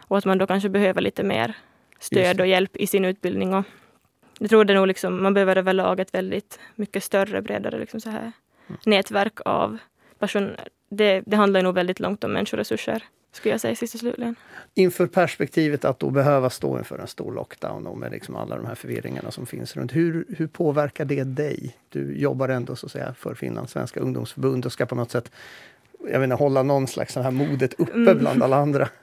Och 0.08 0.18
att 0.18 0.24
man 0.24 0.38
då 0.38 0.46
kanske 0.46 0.68
behöver 0.68 1.00
lite 1.00 1.22
mer 1.22 1.54
stöd 1.98 2.40
och 2.40 2.46
hjälp 2.46 2.76
i 2.76 2.86
sin 2.86 3.04
utbildning. 3.04 3.54
Och 3.54 3.64
jag 4.38 4.50
tror 4.50 4.64
det 4.64 4.74
nog 4.74 4.86
liksom, 4.86 5.22
man 5.22 5.34
behöver 5.34 5.56
överlag 5.56 6.00
ett 6.00 6.14
väldigt 6.14 6.60
mycket 6.74 7.04
större, 7.04 7.42
bredare 7.42 7.78
liksom 7.78 8.00
så 8.00 8.10
här, 8.10 8.32
mm. 8.68 8.80
nätverk 8.86 9.40
av 9.44 9.78
person. 10.18 10.56
Det, 10.88 11.22
det 11.26 11.36
handlar 11.36 11.62
nog 11.62 11.74
väldigt 11.74 12.00
långt 12.00 12.24
om 12.24 12.32
människoresurser. 12.32 13.02
Skulle 13.38 13.54
jag 13.54 13.60
säga 13.60 13.74
sist 13.76 13.94
och 13.94 14.00
slutligen. 14.00 14.34
Inför 14.74 15.06
perspektivet 15.06 15.84
att 15.84 15.98
då 15.98 16.10
behöva 16.10 16.50
stå 16.50 16.78
inför 16.78 16.98
en 16.98 17.06
stor 17.06 17.32
lockdown 17.32 17.86
och 17.86 17.98
med 17.98 18.12
liksom 18.12 18.36
alla 18.36 18.56
de 18.56 18.66
här 18.66 18.74
förvirringarna 18.74 19.30
som 19.30 19.46
finns 19.46 19.76
runt. 19.76 19.96
Hur, 19.96 20.24
hur 20.28 20.46
påverkar 20.46 21.04
det 21.04 21.24
dig? 21.24 21.76
Du 21.88 22.18
jobbar 22.18 22.48
ändå 22.48 22.76
så 22.76 22.86
att 22.86 22.92
säga 22.92 23.14
för 23.14 23.34
Finlands 23.34 23.72
svenska 23.72 24.00
ungdomsförbund 24.00 24.66
och 24.66 24.72
ska 24.72 24.86
på 24.86 24.94
något 24.94 25.10
sätt 25.10 25.32
jag 26.10 26.20
vet 26.20 26.38
hålla 26.38 26.62
någon 26.62 26.86
slags 26.86 27.14
så 27.14 27.20
här 27.20 27.30
modet 27.30 27.74
uppe 27.74 27.92
mm. 27.92 28.18
bland 28.18 28.42
alla 28.42 28.56
andra. 28.56 28.88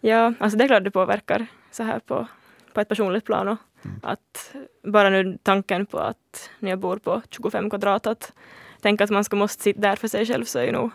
Ja, 0.00 0.34
alltså 0.38 0.58
det 0.58 0.64
är 0.64 0.68
klart 0.68 0.84
det 0.84 0.90
påverkar 0.90 1.46
så 1.70 1.82
här 1.82 1.98
på, 1.98 2.26
på 2.72 2.80
ett 2.80 2.88
personligt 2.88 3.24
plan. 3.24 3.48
Och 3.48 3.58
mm. 3.84 3.96
Att 4.02 4.54
bara 4.82 5.10
nu 5.10 5.38
tanken 5.42 5.86
på 5.86 5.98
att 5.98 6.50
när 6.58 6.70
jag 6.70 6.78
bor 6.78 6.96
på 6.96 7.22
25 7.30 7.70
kvadrat, 7.70 8.06
att 8.06 8.32
tänka 8.80 9.04
att 9.04 9.10
man 9.10 9.24
ska 9.24 9.36
måste 9.36 9.62
sitta 9.62 9.80
där 9.80 9.96
för 9.96 10.08
sig 10.08 10.26
själv 10.26 10.44
så 10.44 10.58
är 10.58 10.64
ju 10.64 10.72
nog 10.72 10.90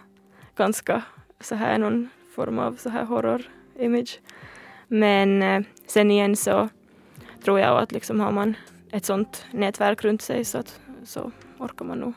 ganska 0.56 1.02
så 1.40 1.56
här 1.56 1.78
någon 1.78 2.10
form 2.36 2.60
av 2.60 2.76
så 2.76 2.90
här 2.90 3.06
horror-image. 3.06 4.20
Men 4.88 5.42
eh, 5.42 5.62
sen 5.88 6.12
igen 6.12 6.36
så 6.36 6.70
tror 7.44 7.60
jag 7.60 7.82
att 7.82 7.92
liksom 7.92 8.20
har 8.20 8.32
man 8.32 8.56
ett 8.92 9.06
sånt 9.06 9.46
nätverk 9.52 10.04
runt 10.04 10.22
sig 10.22 10.46
så, 10.46 10.58
att, 10.58 10.80
så 11.04 11.32
orkar 11.58 11.86
man 11.86 11.98
nog. 12.00 12.14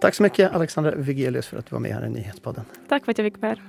Tack 0.00 0.14
så 0.14 0.22
mycket 0.22 0.52
Alexandra 0.52 0.94
Vigelius 0.94 1.46
för 1.46 1.58
att 1.58 1.66
du 1.66 1.74
var 1.74 1.80
med 1.80 1.94
här 1.94 2.06
i 2.06 2.10
Nyhetspodden. 2.10 2.64
Tack 2.88 3.04
för 3.04 3.10
att 3.10 3.18
jag 3.18 3.24
fick 3.24 3.42
vara 3.42 3.48
här. 3.48 3.62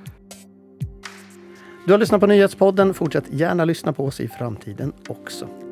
Du 1.86 1.94
har 1.94 2.00
lyssnat 2.00 2.22
på 2.22 2.28
Nyhetspodden. 2.28 2.94
Fortsätt 2.94 3.26
gärna 3.30 3.66
lyssna 3.66 3.94
på 3.94 4.06
oss 4.06 4.20
i 4.20 4.28
framtiden 4.28 4.94
också. 5.08 5.67